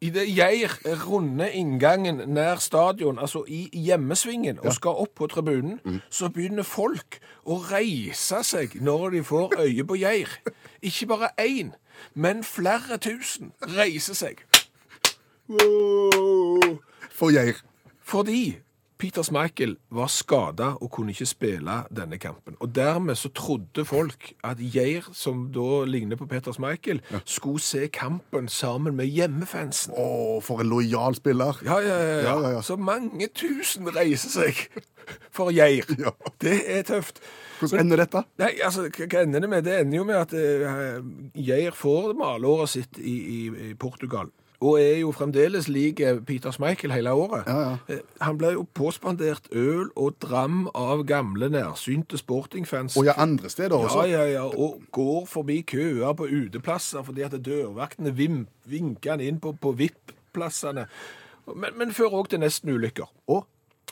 I 0.00 0.10
det 0.10 0.26
Geir 0.36 0.72
runder 1.06 1.46
inngangen 1.46 2.20
nær 2.34 2.56
stadion, 2.60 3.18
altså 3.18 3.44
i 3.48 3.68
hjemmesvingen, 3.72 4.58
og 4.60 4.74
skal 4.74 5.00
opp 5.04 5.14
på 5.16 5.26
tribunen, 5.32 5.78
så 6.10 6.28
begynner 6.28 6.66
folk 6.66 7.18
å 7.46 7.60
reise 7.70 8.42
seg 8.44 8.74
når 8.82 9.10
de 9.10 9.22
får 9.24 9.56
øye 9.62 9.84
på 9.84 9.96
Geir. 10.02 10.28
Ikke 10.82 11.06
bare 11.06 11.30
én, 11.40 11.72
men 12.14 12.44
flere 12.44 12.98
tusen 12.98 13.52
reiser 13.76 14.14
seg. 14.18 14.44
For 17.14 17.30
Geir. 17.32 17.62
Fordi 18.04 18.58
Peter 19.04 19.20
Schmeichel 19.20 19.74
var 19.92 20.08
skada 20.08 20.70
og 20.80 20.88
kunne 20.94 21.12
ikke 21.12 21.26
spille 21.28 21.74
denne 21.92 22.16
kampen. 22.16 22.54
Og 22.64 22.70
dermed 22.72 23.18
så 23.20 23.28
trodde 23.36 23.84
folk 23.84 24.30
at 24.40 24.62
Geir, 24.72 25.04
som 25.12 25.50
da 25.52 25.82
ligner 25.84 26.16
på 26.16 26.24
Peter 26.30 26.54
Schmeichel, 26.56 27.02
skulle 27.28 27.60
se 27.60 27.90
kampen 27.92 28.48
sammen 28.48 28.96
med 28.96 29.10
hjemmefansen. 29.12 29.92
Å, 29.92 30.40
for 30.40 30.64
en 30.64 30.70
lojal 30.72 31.18
spiller. 31.18 31.60
Ja, 31.66 31.76
ja, 31.84 31.98
ja, 32.00 32.14
ja. 32.14 32.22
Ja, 32.24 32.36
ja, 32.46 32.52
ja. 32.56 32.62
Så 32.64 32.78
mange 32.80 33.28
tusen 33.36 33.90
reiser 33.92 34.32
seg 34.32 34.62
for 35.36 35.52
Geir. 35.52 35.84
Ja. 36.00 36.14
Det 36.40 36.62
er 36.64 36.86
tøft. 36.88 37.20
Hvordan 37.60 37.84
ender 37.84 38.06
dette? 38.06 38.24
Nei, 38.40 38.54
altså, 38.64 38.86
hva 38.88 39.20
ender 39.20 39.44
det 39.44 39.50
med? 39.52 39.68
Det 39.68 39.76
ender 39.82 40.00
jo 40.00 40.06
med 40.08 40.22
at 40.22 40.32
uh, 40.32 41.04
Geir 41.36 41.76
får 41.76 42.16
malåret 42.16 42.72
sitt 42.72 43.04
i, 43.04 43.18
i, 43.20 43.42
i 43.68 43.76
Portugal. 43.76 44.32
Og 44.64 44.78
er 44.80 45.00
jo 45.02 45.10
fremdeles 45.12 45.66
lik 45.68 46.00
eh, 46.00 46.20
Peter 46.24 46.54
Schmeichel 46.54 46.92
hele 46.94 47.12
året. 47.12 47.44
Ja, 47.50 47.60
ja. 47.60 47.76
Eh, 47.92 48.00
Han 48.24 48.38
ble 48.40 48.54
jo 48.54 48.62
påspandert 48.74 49.50
øl 49.52 49.90
og 49.92 50.16
dram 50.24 50.68
av 50.74 51.02
gamle, 51.08 51.50
nærsynte 51.52 52.16
sportingfans. 52.20 52.96
Og 52.96 53.04
ja, 53.10 53.16
andre 53.20 53.50
steder 53.52 53.76
også. 53.76 54.06
Ja, 54.08 54.22
ja, 54.24 54.30
ja, 54.38 54.44
og 54.48 54.80
går 54.94 55.26
forbi 55.28 55.60
køer 55.68 56.14
på 56.16 56.30
uteplasser 56.30 57.04
fordi 57.04 57.26
at 57.26 57.36
dørvaktene 57.44 58.14
vinker 58.16 59.10
han 59.16 59.20
inn 59.20 59.40
på, 59.42 59.52
på 59.60 59.74
VIP-plassene. 59.76 60.86
Men, 61.52 61.76
men 61.76 61.92
fører 61.92 62.22
òg 62.22 62.30
til 62.32 62.40
nesten-ulykker. 62.44 63.10
Og 63.28 63.44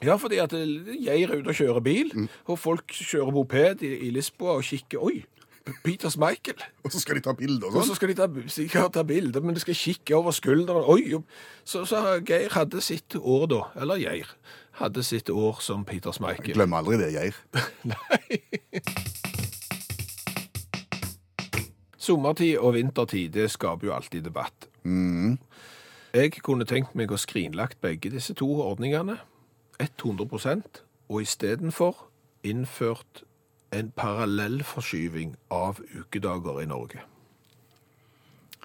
Ja, 0.02 0.16
fordi 0.18 0.38
at 0.42 0.50
jeg 0.56 0.96
Geir 1.04 1.30
er 1.30 1.42
ute 1.42 1.52
og 1.52 1.54
kjører 1.54 1.82
bil, 1.84 2.08
og 2.50 2.56
folk 2.58 2.90
kjører 2.90 3.30
moped 3.36 3.84
i, 3.86 3.90
i 4.08 4.10
Lisboa 4.10 4.56
og 4.58 4.64
kikker 4.66 4.98
Oi, 5.04 5.20
P- 5.64 5.96
Michael. 6.18 6.58
Og 6.84 6.90
så 6.92 7.00
skal 7.00 7.14
de 7.16 7.20
ta 7.20 7.32
bilder 7.38 7.66
og 7.68 7.76
Og 7.76 7.82
så 7.82 7.92
sånn. 7.92 7.96
skal 8.00 8.08
de 8.08 8.14
ta, 8.18 8.26
sikkert 8.50 8.92
ta 8.96 9.02
bilder, 9.06 9.40
men 9.40 9.54
de 9.54 9.60
skal 9.62 9.74
kikke 9.78 10.16
over 10.16 10.30
skulderen. 10.34 10.84
Oi. 10.90 11.22
Så, 11.64 11.84
så 11.86 12.00
Geir 12.26 12.50
hadde 12.56 12.80
sitt 12.82 13.14
år 13.20 13.46
da, 13.46 13.60
eller 13.80 14.00
Geir, 14.02 14.26
hadde 14.80 15.02
sitt 15.06 15.30
år 15.30 15.60
som 15.62 15.84
Peters 15.84 16.20
Michael. 16.20 16.54
Glem 16.56 16.74
aldri 16.74 16.98
det, 16.98 17.12
Geir. 17.14 17.38
Nei. 17.92 18.42
Sommertid 22.02 22.56
og 22.58 22.74
vintertid, 22.74 23.30
det 23.36 23.50
skaper 23.54 23.86
jo 23.86 23.94
alltid 23.94 24.24
debatt. 24.26 24.66
Jeg 26.12 26.32
kunne 26.42 26.66
tenkt 26.66 26.96
meg 26.98 27.12
å 27.14 27.18
skrinlagt 27.20 27.78
begge 27.80 28.10
disse 28.10 28.34
to 28.34 28.48
ordningene, 28.64 29.20
100 29.78 30.26
og 31.08 31.22
istedenfor 31.22 32.08
innført 32.46 33.22
en 33.72 33.92
parallellforskyving 33.96 35.36
av 35.50 35.80
ukedager 35.96 36.60
i 36.62 36.68
Norge. 36.68 37.02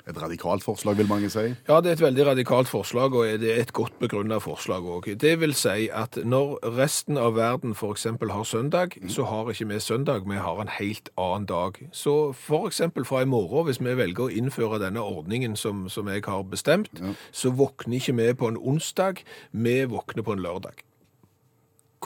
Et 0.07 0.21
radikalt 0.21 0.63
forslag, 0.63 0.95
vil 0.97 1.07
mange 1.07 1.27
si. 1.29 1.49
Ja, 1.67 1.81
det 1.83 1.89
er 1.89 1.97
et 1.97 2.01
veldig 2.01 2.25
radikalt 2.29 2.69
forslag, 2.71 3.15
og 3.15 3.27
det 3.41 3.49
er 3.51 3.59
et 3.61 3.73
godt 3.75 3.97
begrunnet 3.99 4.39
forslag 4.41 4.85
òg. 4.87 5.09
Det 5.19 5.33
vil 5.41 5.51
si 5.57 5.89
at 5.91 6.15
når 6.23 6.61
resten 6.77 7.19
av 7.19 7.35
verden 7.35 7.75
f.eks. 7.75 8.07
har 8.21 8.43
søndag, 8.47 8.95
så 9.11 9.27
har 9.27 9.51
ikke 9.51 9.67
vi 9.67 9.79
søndag, 9.83 10.23
vi 10.29 10.39
har 10.39 10.61
en 10.61 10.71
helt 10.79 11.11
annen 11.17 11.45
dag. 11.45 11.81
Så 11.91 12.31
f.eks. 12.31 12.81
fra 13.03 13.21
i 13.21 13.25
morgen, 13.27 13.67
hvis 13.67 13.83
vi 13.83 13.97
velger 13.99 14.29
å 14.29 14.31
innføre 14.31 14.79
denne 14.79 15.03
ordningen 15.03 15.59
som, 15.59 15.89
som 15.89 16.07
jeg 16.07 16.23
har 16.23 16.47
bestemt, 16.47 17.03
så 17.31 17.51
våkner 17.51 17.99
ikke 17.99 18.15
vi 18.15 18.33
på 18.33 18.47
en 18.47 18.57
onsdag, 18.57 19.25
vi 19.51 19.81
våkner 19.85 20.23
på 20.23 20.37
en 20.37 20.45
lørdag. 20.45 20.87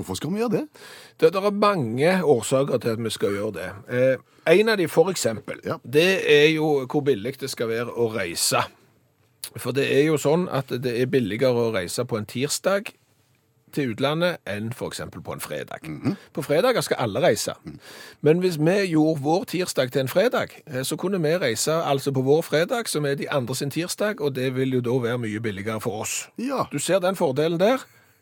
Hvorfor 0.01 0.17
skal 0.19 0.33
vi 0.33 0.41
gjøre 0.41 0.55
det? 0.57 0.63
Det, 1.21 1.31
det 1.33 1.41
er 1.45 1.51
mange 1.53 2.13
årsaker 2.25 2.81
til 2.81 2.95
at 2.97 3.03
vi 3.05 3.09
skal 3.13 3.35
gjøre 3.37 3.53
det. 3.59 3.69
Eh, 3.93 4.55
en 4.57 4.69
av 4.73 4.77
de 4.81 4.87
for 4.89 5.11
eksempel, 5.13 5.61
Ja. 5.65 5.77
det 5.85 6.07
er 6.25 6.47
jo 6.55 6.85
hvor 6.89 7.05
billig 7.05 7.37
det 7.39 7.49
skal 7.53 7.69
være 7.69 7.93
å 7.93 8.09
reise. 8.15 8.63
For 9.57 9.71
det 9.71 9.85
er 9.91 10.05
jo 10.07 10.17
sånn 10.21 10.47
at 10.53 10.69
det 10.81 10.95
er 11.01 11.05
billigere 11.11 11.53
å 11.69 11.71
reise 11.75 12.05
på 12.05 12.17
en 12.17 12.25
tirsdag 12.25 12.91
til 13.71 13.93
utlandet 13.93 14.41
enn 14.51 14.71
eksempel 14.75 15.21
på 15.23 15.31
en 15.33 15.39
fredag. 15.39 15.85
På 16.35 16.43
fredager 16.43 16.81
skal 16.83 16.97
alle 17.05 17.21
reise. 17.23 17.53
Men 18.21 18.41
hvis 18.43 18.57
vi 18.59 18.73
gjorde 18.91 19.21
vår 19.23 19.45
tirsdag 19.53 19.91
til 19.93 20.01
en 20.01 20.11
fredag, 20.11 20.57
eh, 20.67 20.81
så 20.83 20.97
kunne 20.99 21.21
vi 21.23 21.37
reise 21.37 21.71
altså 21.71 22.11
på 22.11 22.21
vår 22.21 22.41
fredag, 22.41 22.89
som 22.91 23.05
er 23.05 23.15
de 23.15 23.29
andre 23.31 23.55
sin 23.55 23.71
tirsdag, 23.71 24.19
og 24.21 24.35
det 24.35 24.55
vil 24.55 24.73
jo 24.73 24.81
da 24.81 24.97
være 25.07 25.17
mye 25.23 25.39
billigere 25.39 25.79
for 25.81 26.01
oss. 26.01 26.27
Ja. 26.37 26.65
Du 26.71 26.79
ser 26.79 26.99
den 26.99 27.15
fordelen 27.15 27.59
der? 27.59 27.77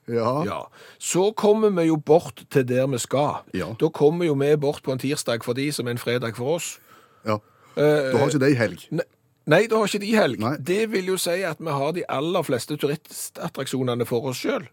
Ja. 0.10 0.44
Ja. 0.46 0.60
Så 1.00 1.32
kommer 1.36 1.70
vi 1.70 1.88
jo 1.88 1.96
bort 1.98 2.44
til 2.50 2.66
der 2.68 2.88
vi 2.88 2.98
skal. 2.98 3.44
Ja. 3.54 3.68
Da 3.80 3.90
kommer 3.90 4.26
jo 4.26 4.34
vi 4.36 4.56
bort 4.58 4.82
på 4.84 4.92
en 4.92 5.00
tirsdag 5.00 5.44
for 5.44 5.54
de 5.54 5.72
som 5.72 5.88
er 5.88 5.92
en 5.92 5.98
fredag 6.02 6.36
for 6.36 6.56
oss. 6.56 6.80
ja. 7.26 7.38
Eh, 7.78 8.12
Da 8.12 8.18
har 8.18 8.28
ikke 8.30 8.40
de 8.40 8.56
helg. 8.56 8.88
ne- 8.92 9.04
Nei, 9.48 9.66
da 9.68 9.78
har 9.78 9.86
ikke 9.88 10.00
de 10.02 10.12
helg. 10.14 10.40
Nei. 10.40 10.58
Det 10.58 10.92
vil 10.92 11.06
jo 11.06 11.18
si 11.18 11.42
at 11.44 11.58
vi 11.60 11.72
har 11.72 11.92
de 11.94 12.04
aller 12.10 12.44
fleste 12.44 12.76
turistattraksjonene 12.78 14.06
for 14.06 14.28
oss 14.30 14.38
sjøl. 14.44 14.68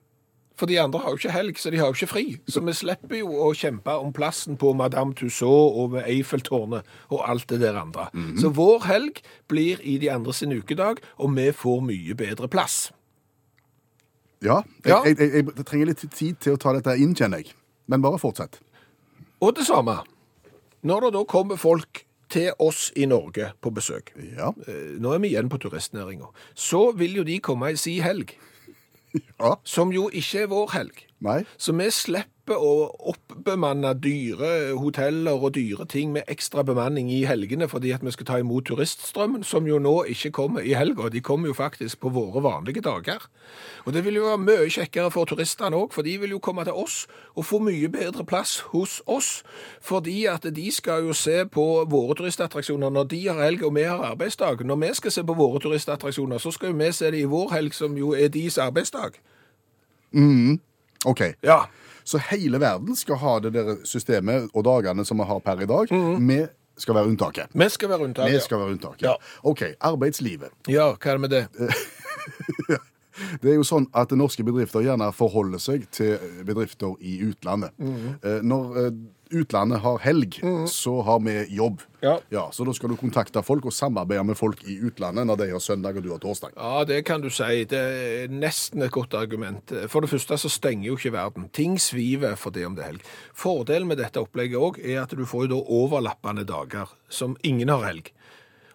For 0.56 0.64
de 0.66 0.78
andre 0.80 1.00
har 1.02 1.10
jo 1.12 1.16
ikke 1.18 1.32
helg, 1.34 1.58
så 1.60 1.70
de 1.70 1.76
har 1.76 1.90
jo 1.90 1.92
ikke 1.98 2.08
fri. 2.08 2.22
Så 2.48 2.62
vi 2.64 2.72
slipper 2.72 3.18
jo 3.18 3.28
å 3.28 3.50
kjempe 3.52 3.92
om 4.00 4.12
plassen 4.16 4.56
på 4.56 4.70
Madame 4.74 5.12
Tussauds 5.14 5.76
og 5.76 5.90
ved 5.92 6.06
Eiffeltårnet 6.08 6.82
og 7.12 7.20
alt 7.28 7.46
det 7.48 7.60
der 7.60 7.76
andre. 7.76 8.06
Mhm. 8.14 8.38
Så 8.40 8.48
vår 8.56 8.80
helg 8.88 9.20
blir 9.48 9.78
i 9.84 9.98
de 9.98 10.08
andre 10.10 10.32
sin 10.32 10.52
ukedag, 10.52 10.98
og 11.18 11.34
vi 11.36 11.50
får 11.52 11.82
mye 11.84 12.14
bedre 12.16 12.48
plass. 12.48 12.90
Ja. 14.44 14.62
Jeg, 14.84 15.16
jeg, 15.18 15.18
jeg, 15.32 15.46
jeg 15.56 15.64
trenger 15.66 15.86
litt 15.86 16.02
tid 16.12 16.36
til 16.44 16.54
å 16.56 16.60
ta 16.60 16.72
dette 16.76 16.96
inn, 17.00 17.14
kjenner 17.16 17.40
jeg. 17.42 17.54
Men 17.88 18.02
bare 18.04 18.18
fortsett. 18.20 18.58
Og 19.40 19.54
det 19.56 19.64
samme, 19.68 19.98
når 20.86 21.06
det 21.06 21.12
da 21.16 21.22
kommer 21.28 21.56
folk 21.60 22.02
til 22.32 22.50
oss 22.58 22.88
i 22.96 23.06
Norge 23.06 23.52
på 23.62 23.70
besøk, 23.70 24.10
Ja. 24.36 24.50
eh, 24.66 24.96
nå 25.00 25.12
er 25.14 25.18
vi 25.22 25.28
igjen 25.32 25.48
på 25.48 25.58
turistnæringa, 25.62 26.26
så 26.54 26.90
vil 26.96 27.16
jo 27.20 27.24
de 27.24 27.38
komme 27.40 27.68
ei 27.70 27.76
si 27.76 27.98
helg, 28.00 28.34
Ja. 29.40 29.54
som 29.64 29.92
jo 29.92 30.08
ikke 30.12 30.42
er 30.42 30.46
vår 30.50 30.70
helg. 30.74 31.04
Nei. 31.20 31.44
Så 31.56 31.72
vi 31.72 31.86
slipper 31.90 32.28
slipper 32.46 32.62
å 32.62 32.94
oppbemanne 33.10 33.90
dyre 33.98 34.76
hoteller 34.78 35.34
og 35.34 35.54
dyre 35.56 35.84
ting 35.86 36.12
med 36.12 36.28
ekstra 36.30 36.62
bemanning 36.62 37.10
i 37.10 37.24
helgene 37.26 37.66
fordi 37.66 37.90
at 37.90 38.04
vi 38.04 38.12
skal 38.14 38.26
ta 38.26 38.38
imot 38.38 38.66
turiststrømmen, 38.66 39.42
som 39.42 39.66
jo 39.66 39.80
nå 39.80 40.04
ikke 40.06 40.30
kommer 40.30 40.62
i 40.62 40.76
helga. 40.78 41.08
De 41.10 41.20
kommer 41.20 41.48
jo 41.48 41.54
faktisk 41.54 42.00
på 42.00 42.08
våre 42.14 42.42
vanlige 42.42 42.80
dager. 42.80 43.26
Og 43.84 43.92
det 43.92 44.04
vil 44.04 44.14
jo 44.20 44.28
være 44.28 44.38
mye 44.38 44.70
kjekkere 44.70 45.10
for 45.10 45.26
turistene 45.26 45.76
òg, 45.76 45.90
for 45.92 46.06
de 46.06 46.18
vil 46.22 46.30
jo 46.30 46.38
komme 46.38 46.62
til 46.64 46.72
oss 46.72 47.08
og 47.34 47.46
få 47.46 47.58
mye 47.58 47.88
bedre 47.90 48.24
plass 48.24 48.60
hos 48.70 49.02
oss. 49.06 49.42
Fordi 49.82 50.26
at 50.30 50.46
de 50.46 50.70
skal 50.70 51.02
jo 51.02 51.12
se 51.12 51.44
på 51.50 51.66
våre 51.90 52.14
turistattraksjoner 52.14 52.94
når 52.94 53.10
de 53.10 53.24
har 53.26 53.42
helg 53.42 53.66
og 53.66 53.74
vi 53.74 53.88
har 53.90 54.06
arbeidsdag. 54.12 54.62
Når 54.62 54.82
vi 54.84 54.94
skal 54.94 55.18
se 55.18 55.26
på 55.26 55.34
våre 55.34 55.58
turistattraksjoner, 55.58 56.38
så 56.38 56.54
skal 56.54 56.70
jo 56.70 56.78
vi 56.78 56.92
se 56.92 57.10
det 57.10 57.26
i 57.26 57.30
vår 57.34 57.52
helg, 57.58 57.74
som 57.74 57.98
jo 57.98 58.14
er 58.14 58.30
deres 58.30 58.58
arbeidsdag. 58.62 59.18
OK. 61.06 61.22
Ja. 61.46 61.60
Så 62.06 62.18
hele 62.30 62.60
verden 62.62 62.94
skal 62.98 63.18
ha 63.22 63.36
det 63.42 63.54
der 63.56 63.72
systemet 63.86 64.50
og 64.54 64.64
dagene 64.66 65.04
som 65.06 65.18
vi 65.22 65.26
har 65.26 65.40
per 65.42 65.62
i 65.64 65.66
dag. 65.70 65.90
Vi 65.90 66.38
skal 66.78 66.94
være 66.98 67.08
unntaket. 67.10 67.54
Vi 67.56 67.68
skal 67.72 67.88
være 67.90 67.98
Vi 68.02 68.08
unntaket. 68.10 68.42
skal 68.44 68.60
være 68.60 68.74
unntaket. 68.76 69.06
Ja. 69.08 69.14
OK. 69.42 69.62
Arbeidslivet. 69.80 70.52
Ja, 70.70 70.90
hva 70.94 71.14
er 71.14 71.18
det 71.18 71.24
med 71.24 71.30
det? 71.34 71.46
Det 73.40 73.48
er 73.48 73.54
jo 73.56 73.64
sånn 73.64 73.86
at 73.96 74.10
norske 74.12 74.44
bedrifter 74.44 74.82
gjerne 74.84 75.06
forholder 75.16 75.60
seg 75.62 75.86
til 75.94 76.18
bedrifter 76.44 76.98
i 77.00 77.14
utlandet. 77.24 77.72
Eh, 77.80 78.42
Når 78.44 78.74
eh, 78.82 78.90
utlandet 79.30 79.80
har 79.82 79.98
helg, 80.04 80.38
så 80.70 81.00
har 81.06 81.20
vi 81.24 81.34
jobb. 81.56 81.82
Ja. 82.02 82.44
Så 82.52 82.64
da 82.66 82.74
skal 82.76 82.92
du 82.92 82.96
kontakte 83.00 83.42
folk 83.42 83.66
og 83.66 83.74
samarbeide 83.74 84.24
med 84.28 84.38
folk 84.38 84.62
i 84.68 84.76
utlandet 84.86 85.26
når 85.26 85.40
de 85.40 85.48
har 85.50 85.62
søndag 85.62 85.98
og 85.98 86.04
du 86.04 86.10
har 86.12 86.20
torsdag. 86.22 86.54
Ja, 86.56 86.84
det 86.86 87.00
kan 87.08 87.24
du 87.24 87.30
si. 87.34 87.64
Det 87.68 87.80
er 87.80 88.32
nesten 88.32 88.84
et 88.86 88.94
godt 88.94 89.16
argument. 89.18 89.74
For 89.90 90.04
det 90.04 90.12
første 90.12 90.38
så 90.38 90.50
stenger 90.52 90.90
jo 90.90 90.98
ikke 91.00 91.14
verden. 91.16 91.48
Ting 91.56 91.80
sviver 91.82 92.36
for 92.38 92.54
det 92.54 92.66
om 92.68 92.76
det 92.76 92.84
er 92.84 92.92
helg. 92.94 93.08
Fordelen 93.34 93.90
med 93.90 93.98
dette 94.02 94.22
opplegget 94.22 94.60
òg 94.60 94.78
er 94.84 95.02
at 95.02 95.16
du 95.16 95.26
får 95.26 95.46
jo 95.46 95.54
da 95.56 95.62
overlappende 95.80 96.46
dager 96.46 96.94
som 97.08 97.38
ingen 97.42 97.72
har 97.72 97.82
helg. 97.88 98.12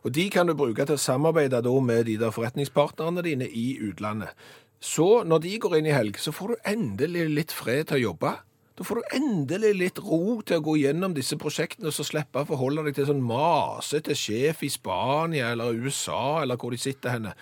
Og 0.02 0.16
de 0.18 0.28
kan 0.34 0.50
du 0.50 0.58
bruke 0.58 0.84
til 0.84 0.98
å 0.98 1.02
samarbeide 1.02 1.62
da 1.62 1.74
med 1.80 2.08
de 2.10 2.18
der 2.18 2.34
forretningspartnerne 2.34 3.22
dine 3.26 3.48
i 3.48 3.76
utlandet. 3.86 4.34
Så 4.82 5.22
når 5.30 5.44
de 5.44 5.58
går 5.62 5.78
inn 5.78 5.92
i 5.92 5.94
helg, 5.94 6.18
så 6.18 6.34
får 6.34 6.56
du 6.56 6.64
endelig 6.66 7.28
litt 7.30 7.52
fred 7.54 7.86
til 7.92 8.00
å 8.00 8.06
jobbe. 8.10 8.32
Da 8.80 8.86
får 8.88 9.02
du 9.02 9.16
endelig 9.18 9.72
litt 9.78 10.00
ro 10.00 10.38
til 10.48 10.62
å 10.62 10.64
gå 10.66 10.78
gjennom 10.80 11.14
disse 11.16 11.36
prosjektene 11.40 11.90
og 11.92 11.96
så 11.96 12.06
slippe 12.08 12.42
å 12.42 12.48
forholde 12.48 12.86
deg 12.88 12.96
til 12.98 13.10
sånn 13.10 13.24
masete 13.26 14.16
sjef 14.18 14.64
i 14.64 14.70
Spania 14.72 15.52
eller 15.52 15.76
USA 15.76 16.42
eller 16.42 16.58
hvor 16.58 16.72
de 16.74 16.80
sitter 16.82 17.18
henne. 17.18 17.34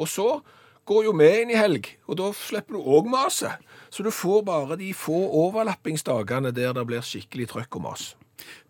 Og 0.00 0.08
så 0.10 0.28
går 0.88 1.04
jo 1.04 1.12
vi 1.20 1.28
inn 1.42 1.52
i 1.52 1.58
helg, 1.58 1.90
og 2.08 2.16
da 2.16 2.30
slipper 2.32 2.78
du 2.78 2.86
òg 2.96 3.10
maset. 3.12 3.60
Så 3.92 4.04
du 4.04 4.08
får 4.14 4.40
bare 4.46 4.78
de 4.80 4.88
få 4.96 5.18
overlappingsdagene 5.44 6.54
der 6.56 6.72
det 6.76 6.86
blir 6.88 7.04
skikkelig 7.04 7.50
trøkk 7.52 7.76
om 7.80 7.90
oss. 7.92 8.14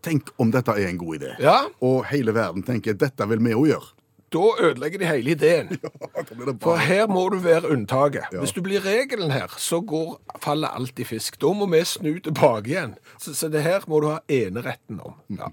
Tenk 0.03 0.33
om 0.43 0.51
dette 0.51 0.75
er 0.75 0.89
en 0.89 0.99
god 0.99 1.21
idé. 1.21 1.35
Ja, 1.43 1.61
Og 1.85 2.07
hele 2.11 2.35
verden 2.35 2.65
tenker 2.67 2.97
dette 2.99 3.27
vil 3.31 3.43
vi 3.45 3.55
òg 3.55 3.71
gjøre. 3.71 3.95
Da 4.33 4.43
ødelegger 4.61 4.99
de 5.03 5.07
hele 5.09 5.31
ideen. 5.37 5.71
Ja, 6.19 6.53
For 6.61 6.77
her 6.77 7.07
må 7.09 7.29
du 7.33 7.37
være 7.45 7.71
unntaket. 7.73 8.27
Ja. 8.33 8.41
Hvis 8.43 8.53
du 8.53 8.61
blir 8.63 8.83
regelen 8.85 9.31
her, 9.31 9.53
så 9.59 9.81
går, 9.81 10.19
faller 10.43 10.69
alt 10.75 10.99
i 10.99 11.05
fisk. 11.05 11.39
Da 11.41 11.53
må 11.55 11.67
vi 11.71 11.81
snu 11.85 12.19
tilbake 12.25 12.69
igjen. 12.73 12.95
Så, 13.19 13.35
så 13.35 13.49
det 13.49 13.63
her 13.63 13.85
må 13.89 14.01
du 14.05 14.09
ha 14.11 14.19
eneretten 14.29 15.01
om. 15.01 15.15
Ja. 15.31 15.49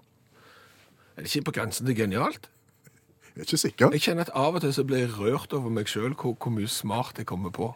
Er 1.15 1.23
det 1.23 1.31
ikke 1.35 1.45
på 1.51 1.55
grensen 1.59 1.85
til 1.87 1.95
genialt? 1.95 2.49
Jeg 3.35 3.41
er 3.43 3.47
ikke 3.49 3.57
sikker. 3.61 3.91
Jeg 3.95 4.01
kjenner 4.01 4.27
at 4.27 4.33
av 4.35 4.55
og 4.55 4.61
til 4.63 4.73
så 4.75 4.83
blir 4.87 5.05
jeg 5.05 5.13
rørt 5.19 5.53
over 5.53 5.69
meg 5.71 5.87
sjøl 5.91 6.13
hvor, 6.15 6.35
hvor 6.39 6.51
mye 6.55 6.67
smart 6.71 7.17
jeg 7.19 7.27
kommer 7.27 7.51
på. 7.55 7.69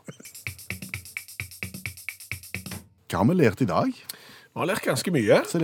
Hva 3.10 3.22
har 3.24 3.30
vi 3.32 3.38
lært 3.40 3.62
i 3.64 3.68
dag? 3.70 3.90
Vi 3.90 4.60
har 4.62 4.70
lært 4.70 4.86
ganske 4.86 5.12
mye. 5.14 5.40
Se. 5.50 5.60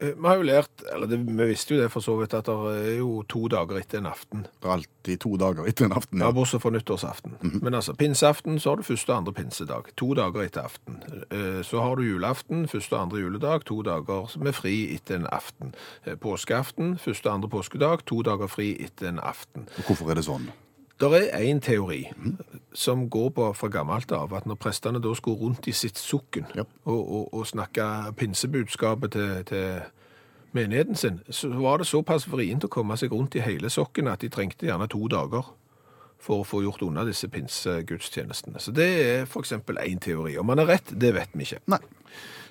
Eh, 0.00 0.14
Vi 0.14 0.26
har 0.26 0.36
jo 0.40 0.46
lært, 0.46 0.77
eller 0.98 1.06
det, 1.10 1.18
vi 1.26 1.46
visste 1.48 1.74
jo 1.74 1.80
det 1.80 1.88
for 1.94 2.04
så 2.04 2.16
vidt, 2.18 2.34
at 2.34 2.46
det 2.50 2.54
er 2.92 2.98
jo 2.98 3.22
to 3.30 3.46
dager 3.48 3.78
etter 3.80 3.98
en 4.02 4.06
aften. 4.10 4.42
Det 4.60 4.68
er 4.68 4.74
alltid 4.74 5.20
to 5.24 5.32
dager 5.40 5.64
etter 5.70 5.86
en 5.88 5.94
aften. 5.96 6.18
Ja, 6.20 6.26
Ja. 6.28 6.32
bortsett 6.36 6.60
fra 6.62 6.70
nyttårsaften. 6.74 7.38
Men 7.62 7.74
altså, 7.74 7.94
pinseaften, 7.94 8.58
så 8.60 8.70
har 8.74 8.76
du 8.76 8.82
første 8.82 9.10
og 9.10 9.16
andre 9.22 9.32
pinsedag. 9.32 9.90
To 9.96 10.12
dager 10.14 10.42
etter 10.44 10.60
aften. 10.68 11.00
Eh, 11.30 11.62
Så 11.64 11.80
har 11.80 11.94
du 11.96 12.02
julaften, 12.02 12.66
første 12.68 12.92
og 12.96 13.02
andre 13.02 13.18
juledag, 13.24 13.64
to 13.64 13.82
dager 13.82 14.38
med 14.38 14.52
fri 14.54 14.94
etter 14.94 15.16
en 15.16 15.26
aften. 15.32 15.74
Eh, 16.06 16.14
Påskeaften, 16.16 16.98
første 16.98 17.26
og 17.26 17.34
andre 17.34 17.48
påskedag, 17.48 18.04
to 18.06 18.22
dager 18.22 18.46
fri 18.46 18.76
etter 18.84 19.08
en 19.08 19.18
aften. 19.22 19.68
Og 19.78 19.84
Hvorfor 19.84 20.10
er 20.10 20.14
det 20.14 20.24
sånn? 20.24 20.50
Det 21.00 21.30
er 21.32 21.38
en 21.38 21.60
teori 21.60 22.08
som 22.74 23.08
går 23.10 23.28
på 23.30 23.52
fra 23.54 23.68
gammelt 23.68 24.10
av, 24.12 24.32
at 24.34 24.46
når 24.46 24.56
prestene 24.58 24.98
da 25.00 25.12
skulle 25.14 25.38
rundt 25.38 25.68
i 25.68 25.72
sitt 25.72 25.96
sukken 25.98 26.46
Ja. 26.56 26.64
og, 26.86 27.12
og, 27.12 27.34
og 27.34 27.46
snakke 27.46 28.12
pinsebudskapet 28.16 29.12
til, 29.12 29.44
til 29.44 29.80
menigheten 30.56 30.96
sin, 30.96 31.20
så 31.28 31.48
var 31.48 31.78
det 31.78 31.88
såpass 31.88 32.28
vrient 32.28 32.64
å 32.64 32.72
komme 32.72 32.96
seg 32.96 33.12
rundt 33.12 33.36
i 33.36 33.44
hele 33.44 33.70
sokken 33.72 34.08
at 34.08 34.24
de 34.24 34.30
trengte 34.32 34.68
gjerne 34.68 34.88
to 34.90 35.08
dager 35.12 35.50
for 36.22 36.42
å 36.42 36.46
få 36.46 36.62
gjort 36.64 36.82
unna 36.82 37.04
disse 37.06 37.28
pinsegudstjenestene. 37.30 38.60
Så 38.60 38.74
det 38.74 38.88
er 39.04 39.38
eksempel 39.38 39.78
en 39.82 40.00
teori. 40.02 40.34
Om 40.38 40.50
man 40.50 40.62
er 40.62 40.72
rett, 40.72 40.90
det 40.90 41.12
vet 41.14 41.36
vi 41.36 41.46
ikke. 41.46 41.62
Nei. 41.70 41.80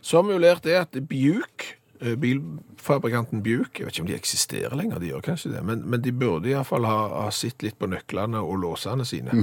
Så 0.02 0.20
har 0.20 0.28
vi 0.28 0.36
jo 0.36 0.44
lært 0.44 0.64
det 0.64 0.78
at 0.80 1.00
Bjuk, 1.10 1.66
eh, 2.00 2.16
bilfabrikanten 2.16 3.44
Bjuk, 3.44 3.80
jeg 3.80 3.88
vet 3.88 3.98
ikke 3.98 4.06
om 4.06 4.12
de 4.12 4.16
eksisterer 4.16 4.78
lenger, 4.80 5.02
de 5.04 5.12
gjør 5.12 5.26
kanskje 5.32 5.52
det, 5.58 5.66
men, 5.68 5.84
men 5.84 6.04
de 6.06 6.14
burde 6.16 6.52
i 6.52 6.56
hvert 6.56 6.70
fall 6.70 6.88
ha, 6.88 7.26
ha 7.26 7.32
sett 7.36 7.66
litt 7.66 7.80
på 7.80 7.90
nøklene 7.92 8.40
og 8.40 8.62
låsene 8.64 9.08
sine. 9.08 9.36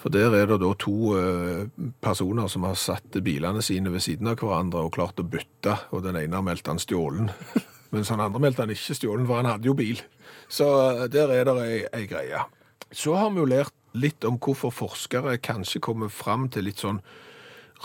For 0.00 0.12
der 0.12 0.32
er 0.32 0.48
det 0.48 0.60
da 0.62 0.70
to 0.80 1.12
eh, 1.18 1.66
personer 2.00 2.48
som 2.48 2.64
har 2.64 2.78
satt 2.80 3.18
bilene 3.24 3.60
sine 3.64 3.92
ved 3.92 4.04
siden 4.04 4.30
av 4.30 4.40
hverandre 4.40 4.86
og 4.86 4.94
klart 4.96 5.20
å 5.20 5.26
bytte, 5.28 5.76
og 5.92 6.06
den 6.06 6.16
ene 6.22 6.38
har 6.38 6.46
meldt 6.46 6.70
han 6.72 6.80
stjålen. 6.80 7.28
Mens 7.92 8.12
han 8.12 8.22
andre 8.22 8.40
meldte 8.40 8.64
han 8.64 8.72
ikke 8.72 8.96
stjålen, 8.96 9.26
for 9.28 9.42
han 9.42 9.50
hadde 9.50 9.68
jo 9.68 9.76
bil. 9.76 10.00
Så 10.48 10.68
eh, 10.94 11.06
der 11.12 11.34
er 11.36 11.44
det 11.50 11.56
ei, 11.66 11.82
ei 12.00 12.06
greie. 12.08 12.46
Så 12.90 13.14
har 13.18 13.28
vi 13.34 13.42
jo 13.42 13.50
lært 13.50 13.76
litt 13.92 14.24
om 14.24 14.38
hvorfor 14.40 14.72
forskere 14.72 15.36
kanskje 15.42 15.82
kommer 15.84 16.08
fram 16.12 16.48
til 16.52 16.68
litt 16.70 16.80
sånn 16.80 17.02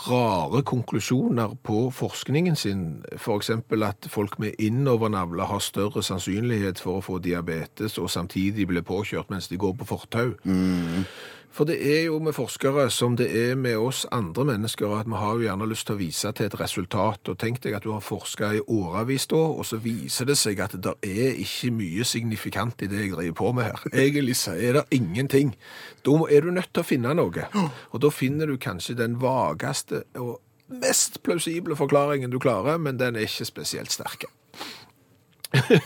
rare 0.06 0.60
konklusjoner 0.62 1.56
på 1.64 1.86
forskningen 1.94 2.56
sin. 2.56 2.82
For 3.16 3.40
eksempel 3.40 3.84
at 3.86 4.08
folk 4.12 4.38
med 4.38 4.58
innovernavle 4.62 5.48
har 5.48 5.62
større 5.64 6.02
sannsynlighet 6.04 6.80
for 6.82 7.00
å 7.00 7.04
få 7.04 7.18
diabetes 7.24 7.96
og 7.98 8.10
samtidig 8.12 8.68
bli 8.68 8.84
påkjørt 8.84 9.32
mens 9.32 9.48
de 9.48 9.60
går 9.60 9.76
på 9.80 9.88
fortau. 9.88 10.34
For 11.54 11.64
det 11.68 11.76
er 11.80 12.02
jo 12.08 12.18
med 12.20 12.34
forskere 12.36 12.88
som 12.92 13.14
det 13.16 13.26
er 13.32 13.54
med 13.56 13.78
oss 13.80 14.04
andre 14.12 14.44
mennesker, 14.44 14.90
at 14.92 15.08
vi 15.08 15.16
har 15.16 15.36
jo 15.38 15.46
gjerne 15.46 15.68
lyst 15.70 15.86
til 15.88 15.96
å 15.96 16.00
vise 16.00 16.32
til 16.36 16.48
et 16.50 16.56
resultat. 16.60 17.30
Og 17.32 17.38
tenk 17.40 17.62
deg 17.64 17.76
at 17.78 17.86
du 17.86 17.92
har 17.94 18.04
forska 18.04 18.50
i 18.58 18.60
årevis 18.60 19.28
da, 19.30 19.40
og 19.56 19.64
så 19.64 19.80
viser 19.80 20.28
det 20.28 20.36
seg 20.40 20.60
at 20.60 20.76
det 20.84 20.92
er 21.06 21.38
ikke 21.40 21.72
mye 21.78 22.04
signifikant 22.04 22.84
i 22.84 22.90
det 22.92 23.04
jeg 23.04 23.14
driver 23.14 23.38
på 23.40 23.52
med 23.56 23.70
her. 23.70 23.86
Egentlig 24.04 24.36
så 24.42 24.56
er 24.56 24.80
det 24.80 24.84
ingenting. 24.98 25.54
Da 26.04 26.18
er 26.28 26.44
du 26.44 26.52
nødt 26.52 26.72
til 26.72 26.84
å 26.84 26.90
finne 26.90 27.14
noe. 27.16 27.48
Og 27.92 28.02
da 28.04 28.12
finner 28.12 28.50
du 28.50 28.58
kanskje 28.60 28.98
den 28.98 29.16
vageste 29.22 30.04
og 30.20 30.40
mest 30.66 31.22
plausible 31.22 31.76
forklaringen 31.78 32.32
du 32.32 32.40
klarer, 32.42 32.76
men 32.82 32.98
den 32.98 33.16
er 33.16 33.28
ikke 33.28 33.46
spesielt 33.48 33.94
sterk. 33.94 34.26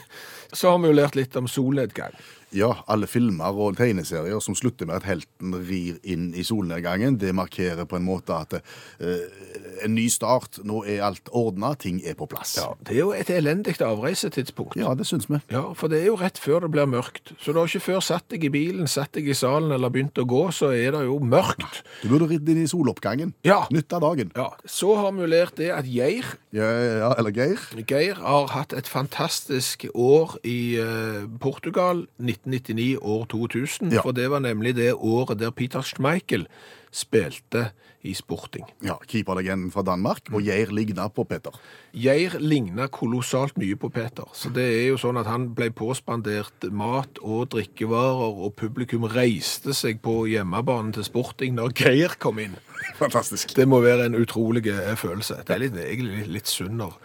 Så 0.52 0.70
har 0.72 0.78
vi 0.82 0.90
jo 0.90 0.96
lært 0.96 1.14
litt 1.14 1.36
om 1.38 1.46
solnedgang. 1.46 2.16
Ja, 2.56 2.72
alle 2.90 3.06
filmer 3.10 3.54
og 3.54 3.76
tegneserier 3.78 4.40
som 4.42 4.56
slutter 4.58 4.88
med 4.88 5.00
at 5.00 5.06
helten 5.06 5.54
rir 5.68 6.00
inn 6.02 6.30
i 6.34 6.42
solnedgangen, 6.46 7.18
det 7.20 7.30
markerer 7.36 7.86
på 7.86 7.98
en 8.00 8.06
måte 8.06 8.34
at 8.34 8.56
eh, 8.58 9.84
en 9.84 9.94
ny 9.94 10.08
start, 10.12 10.60
nå 10.66 10.82
er 10.88 11.04
alt 11.06 11.30
ordna, 11.36 11.72
ting 11.78 12.00
er 12.04 12.16
på 12.18 12.26
plass. 12.30 12.56
Ja, 12.58 12.72
det 12.86 12.96
er 12.96 13.00
jo 13.04 13.12
et 13.16 13.30
elendig 13.32 13.76
avreisetidspunkt. 13.84 14.76
Ja, 14.80 14.94
det 14.98 15.06
syns 15.08 15.28
vi. 15.30 15.38
Ja, 15.52 15.62
for 15.78 15.92
det 15.92 16.02
er 16.02 16.10
jo 16.10 16.18
rett 16.20 16.40
før 16.42 16.64
det 16.66 16.72
blir 16.74 16.90
mørkt. 16.90 17.34
Så 17.40 17.54
du 17.54 17.60
har 17.60 17.70
ikke 17.70 17.86
før 17.86 18.02
satt 18.04 18.26
deg 18.32 18.44
i 18.48 18.52
bilen, 18.52 18.90
satt 18.90 19.14
deg 19.16 19.30
i 19.30 19.36
salen 19.36 19.72
eller 19.74 19.92
begynt 19.92 20.18
å 20.20 20.26
gå, 20.28 20.42
så 20.54 20.72
er 20.74 20.96
det 20.96 21.04
jo 21.06 21.20
mørkt. 21.22 21.82
Du 22.02 22.10
burde 22.10 22.28
ridd 22.32 22.48
inn 22.50 22.64
i 22.64 22.68
soloppgangen. 22.70 23.34
Ja. 23.46 23.62
Nytt 23.72 23.92
av 23.96 24.04
dagen. 24.04 24.34
Ja, 24.36 24.50
Så 24.66 24.96
har 24.98 25.14
vi 25.16 25.30
lært 25.30 25.56
det 25.60 25.70
at 25.74 25.88
Geir, 25.88 26.26
Ja, 26.50 26.66
ja, 26.66 27.12
eller 27.14 27.30
Geir. 27.30 27.62
Geir 27.86 28.18
har 28.18 28.50
hatt 28.50 28.74
et 28.74 28.88
fantastisk 28.90 29.86
år 29.94 30.36
i 30.46 30.80
uh, 30.82 31.28
Portugal, 31.40 32.04
1999 32.46 32.98
år 33.00 33.26
2000. 33.32 33.92
Ja. 33.92 34.04
For 34.04 34.16
det 34.16 34.30
var 34.32 34.44
nemlig 34.44 34.76
det 34.78 34.94
året 34.94 35.40
der 35.40 35.50
Peter 35.50 35.82
Schmeichel 35.82 36.46
spilte 36.90 37.70
i 38.02 38.14
sporting. 38.16 38.64
Ja, 38.80 38.96
Keeperlegenden 39.08 39.70
fra 39.72 39.82
Danmark. 39.84 40.30
Og 40.32 40.42
Geir 40.42 40.72
ligna 40.72 41.08
på 41.12 41.24
Peter. 41.28 41.54
Geir 41.92 42.38
ligna 42.40 42.88
kolossalt 42.88 43.58
mye 43.60 43.76
på 43.76 43.90
Peter. 43.92 44.24
Så 44.32 44.52
det 44.54 44.64
er 44.64 44.86
jo 44.88 44.98
sånn 45.00 45.20
at 45.20 45.28
han 45.28 45.50
ble 45.56 45.68
påspandert 45.76 46.70
mat 46.72 47.20
og 47.20 47.50
drikkevarer, 47.52 48.40
og 48.40 48.56
publikum 48.56 49.04
reiste 49.10 49.76
seg 49.76 50.00
på 50.04 50.22
hjemmebanen 50.30 50.94
til 50.96 51.06
sporting 51.06 51.58
når 51.58 51.76
Geir 51.76 52.16
kom 52.22 52.40
inn. 52.40 52.56
Fantastisk. 53.00 53.52
Det 53.56 53.68
må 53.68 53.82
være 53.84 54.08
en 54.08 54.16
utrolig 54.18 54.64
eh, 54.72 54.96
følelse. 54.98 55.42
Det 55.44 55.56
er 55.56 55.64
litt, 55.66 55.76
egentlig 55.84 56.26
litt, 56.38 56.48
synd 56.50 56.80
når, 56.80 56.96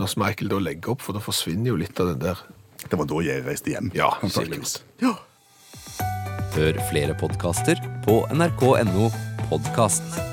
når 0.00 0.16
Michael 0.24 0.52
da 0.52 0.64
legger 0.64 0.96
opp, 0.96 1.04
for 1.04 1.16
da 1.16 1.22
forsvinner 1.24 1.74
jo 1.74 1.78
litt 1.80 2.00
av 2.00 2.14
den 2.14 2.24
der. 2.24 2.40
Det 2.90 2.98
var 2.98 3.08
da 3.10 3.20
jeg 3.26 3.44
reiste 3.46 3.72
hjem. 3.74 3.92
Ja, 3.96 4.10
sikkert. 4.26 4.82
Ja. 5.02 5.14
Hør 6.52 6.82
flere 6.90 7.16
podkaster 7.20 7.80
på 8.04 8.20
nrk.no 8.34 9.08
podkast. 9.48 10.31